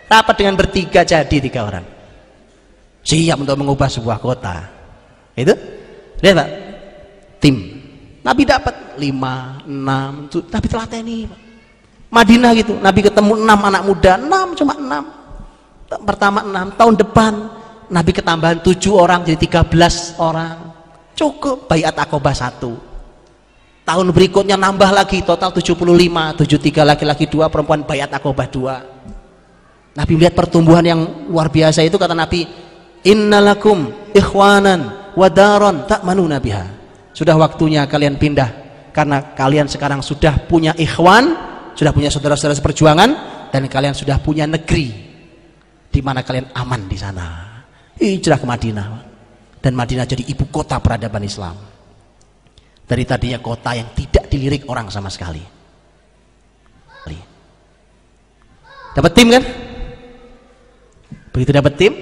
[0.06, 1.86] rapat dengan bertiga jadi tiga orang.
[3.06, 4.66] Siap untuk mengubah sebuah kota.
[5.38, 5.54] Itu?
[6.22, 6.48] Lihat pak.
[7.38, 7.56] Tim.
[8.26, 11.40] Nabi dapat lima enam Nabi telateni pak.
[12.10, 12.74] Madinah gitu.
[12.82, 14.12] Nabi ketemu enam anak muda.
[14.18, 15.04] Enam cuma enam.
[15.86, 16.66] Pertama enam.
[16.74, 17.32] Tahun depan
[17.86, 20.74] Nabi ketambahan tujuh orang jadi tiga belas orang.
[21.14, 21.70] Cukup.
[21.70, 22.74] Bayat akobah satu.
[23.86, 25.22] Tahun berikutnya nambah lagi.
[25.22, 25.78] Total 75
[26.42, 28.95] 73 laki-laki dua perempuan bayat akobah dua
[29.96, 31.00] Nabi melihat pertumbuhan yang
[31.32, 32.44] luar biasa itu kata Nabi
[33.02, 36.68] innalakum ikhwanan wadaron tak manu nabiha
[37.16, 38.50] sudah waktunya kalian pindah
[38.92, 41.32] karena kalian sekarang sudah punya ikhwan
[41.72, 43.10] sudah punya saudara-saudara seperjuangan
[43.52, 44.92] dan kalian sudah punya negeri
[45.88, 47.26] di mana kalian aman di sana.
[47.96, 48.88] Hijrah ke Madinah.
[49.64, 51.56] Dan Madinah jadi ibu kota peradaban Islam.
[52.84, 55.56] Dari tadinya kota yang tidak dilirik orang sama sekali.
[58.96, 59.44] Dapat tim kan
[61.36, 61.92] begitu dapat tim?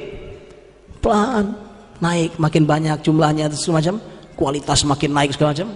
[1.03, 1.59] Pelan.
[1.99, 3.99] Naik makin banyak jumlahnya itu semacam
[4.39, 5.69] kualitas makin naik segala macam.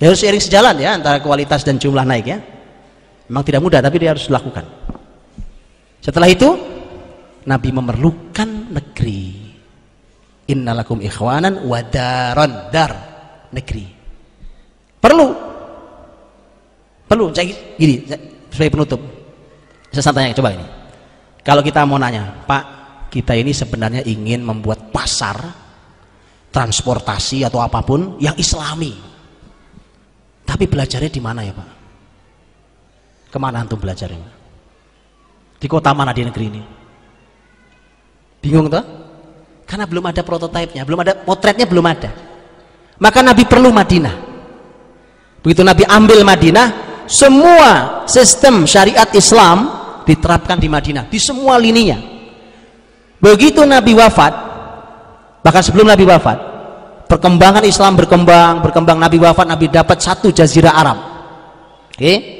[0.00, 2.38] Ya harus seiring sejalan ya antara kualitas dan jumlah naik ya.
[3.28, 4.64] Memang tidak mudah tapi dia harus dilakukan.
[6.00, 6.48] Setelah itu
[7.44, 9.52] Nabi memerlukan negeri.
[10.50, 12.92] Innalakum ikhwanan wadaron dar
[13.52, 13.86] negeri.
[14.98, 15.28] Perlu.
[17.06, 17.30] Perlu.
[17.36, 18.02] Saya gini
[18.50, 19.00] sebagai penutup.
[19.92, 20.66] Saya tanya coba ini.
[21.44, 22.79] Kalau kita mau nanya Pak
[23.10, 25.36] kita ini sebenarnya ingin membuat pasar
[26.54, 28.94] transportasi atau apa pun yang islami.
[30.46, 31.68] Tapi belajarnya di mana ya Pak?
[33.30, 34.30] Ke mana antum belajarnya?
[35.58, 36.62] Di kota mana di negeri ini?
[38.40, 38.82] Bingung tuh
[39.66, 42.10] karena belum ada prototipenya belum ada potretnya belum ada.
[42.98, 44.14] Maka Nabi perlu Madinah.
[45.40, 46.68] Begitu Nabi ambil Madinah
[47.06, 49.70] semua sistem syariat Islam
[50.02, 52.09] diterapkan di Madinah di semua lininya
[53.20, 54.32] begitu Nabi wafat
[55.44, 56.50] bahkan sebelum Nabi wafat
[57.10, 60.98] perkembangan Islam berkembang berkembang Nabi wafat Nabi dapat satu jazirah Arab.
[61.90, 62.38] Oke?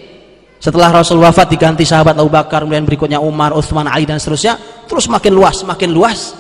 [0.63, 5.11] Setelah Rasul wafat diganti sahabat Abu Bakar kemudian berikutnya Umar, Utsman, Ali dan seterusnya terus
[5.11, 6.37] makin luas, makin luas.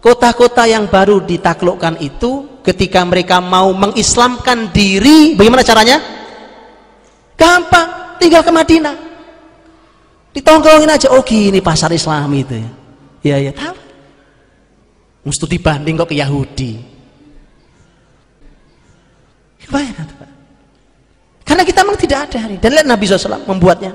[0.00, 5.98] Kota-kota yang baru ditaklukkan itu ketika mereka mau mengislamkan diri bagaimana caranya?
[7.40, 8.96] gampang, tinggal ke Madinah.
[10.36, 12.79] Ditongkrongin aja, oh gini pasar Islam itu ya
[13.20, 13.76] ya tahu
[15.24, 16.72] mesti dibanding kok ke Yahudi.
[21.46, 23.92] Karena kita memang tidak ada hari dan lihat Nabi SAW membuatnya.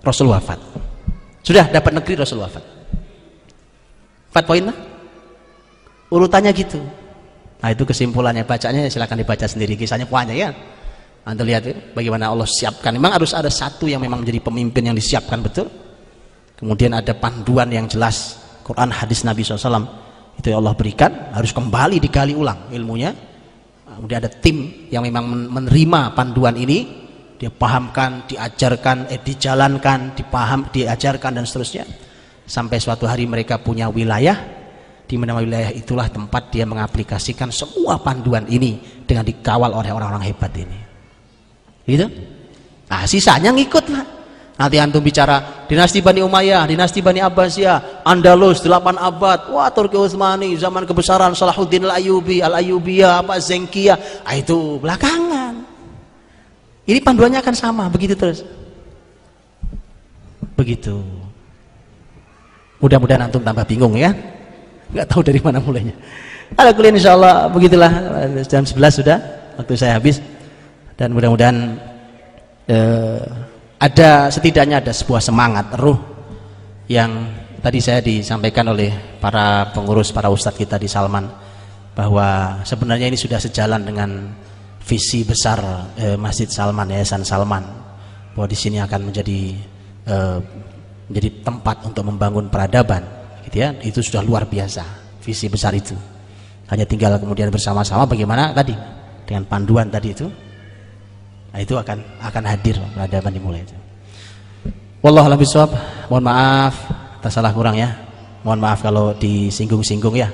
[0.00, 0.56] Rasul wafat.
[1.44, 2.64] Sudah dapat negeri Rasul wafat.
[4.32, 4.76] Empat poin lah.
[6.08, 6.80] Urutannya gitu.
[7.60, 8.48] Nah itu kesimpulannya.
[8.48, 9.76] Bacanya silahkan dibaca sendiri.
[9.76, 10.56] Kisahnya banyak ya.
[11.20, 12.96] Anda lihat ya, bagaimana Allah siapkan.
[12.96, 15.68] Memang harus ada satu yang memang menjadi pemimpin yang disiapkan betul
[16.60, 18.38] kemudian ada panduan yang jelas.
[18.62, 19.82] Quran hadis Nabi SAW
[20.38, 23.10] itu yang Allah berikan harus kembali digali ulang ilmunya.
[23.90, 27.00] Kemudian ada tim yang memang menerima panduan ini.
[27.40, 31.88] Dia pahamkan, diajarkan, eh, dijalankan, dipaham, diajarkan dan seterusnya.
[32.44, 34.36] Sampai suatu hari mereka punya wilayah.
[35.08, 40.52] Di mana wilayah itulah tempat dia mengaplikasikan semua panduan ini dengan dikawal oleh orang-orang hebat
[40.54, 40.78] ini.
[41.88, 42.06] Gitu?
[42.86, 44.19] Nah sisanya ngikut lah
[44.60, 49.48] nanti antum bicara dinasti Bani Umayyah dinasti Bani Abbasiyah Andalus 8 abad.
[49.48, 55.64] Wah Turki Utsmani zaman kebesaran Salahuddin Al-Ayyubi Al-Ayyubiyah apa Zengkiyah ah, itu belakangan.
[56.84, 58.44] Ini panduannya akan sama begitu terus.
[60.60, 61.00] Begitu.
[62.84, 64.12] Mudah-mudahan antum tambah bingung ya.
[64.92, 65.96] Nggak tahu dari mana mulainya.
[66.52, 67.88] Ada kuliah insya Allah begitulah.
[68.44, 69.18] Jam 11 sudah
[69.56, 70.20] waktu saya habis.
[71.00, 71.80] Dan mudah-mudahan
[72.68, 73.24] eh,
[73.80, 75.96] ada setidaknya ada sebuah semangat ruh
[76.84, 77.32] yang
[77.64, 81.24] tadi saya disampaikan oleh para pengurus para ustadz kita di Salman
[81.96, 84.36] bahwa sebenarnya ini sudah sejalan dengan
[84.84, 85.60] visi besar
[85.96, 87.64] eh, Masjid Salman Yayasan Salman
[88.36, 89.40] bahwa di sini akan menjadi
[90.08, 90.38] eh,
[91.08, 93.02] menjadi tempat untuk membangun peradaban
[93.48, 93.72] gitu ya.
[93.80, 94.84] Itu sudah luar biasa
[95.24, 95.96] visi besar itu.
[96.68, 98.76] Hanya tinggal kemudian bersama-sama bagaimana tadi
[99.26, 100.28] dengan panduan tadi itu
[101.50, 103.76] nah itu akan akan hadir peradaban dimulai itu.
[105.00, 105.72] Wallah bisawab
[106.12, 106.74] mohon maaf
[107.20, 107.88] atas salah kurang ya.
[108.44, 110.28] Mohon maaf kalau disinggung-singgung ya.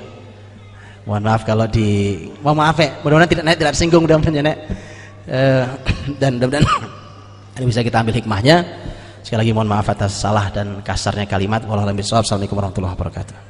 [1.07, 4.55] Mohon maaf kalau di mohon maaf ya mudah-mudahan tidak naik tidak singgung mudah-mudahan ya
[5.27, 5.63] eh,
[6.19, 6.65] dan mudah-mudahan
[7.71, 8.63] bisa kita ambil hikmahnya.
[9.23, 11.63] Sekali lagi mohon maaf atas salah dan kasarnya kalimat.
[11.63, 13.46] Wallahualam Assalamualaikum warahmatullahi wabarakatuh.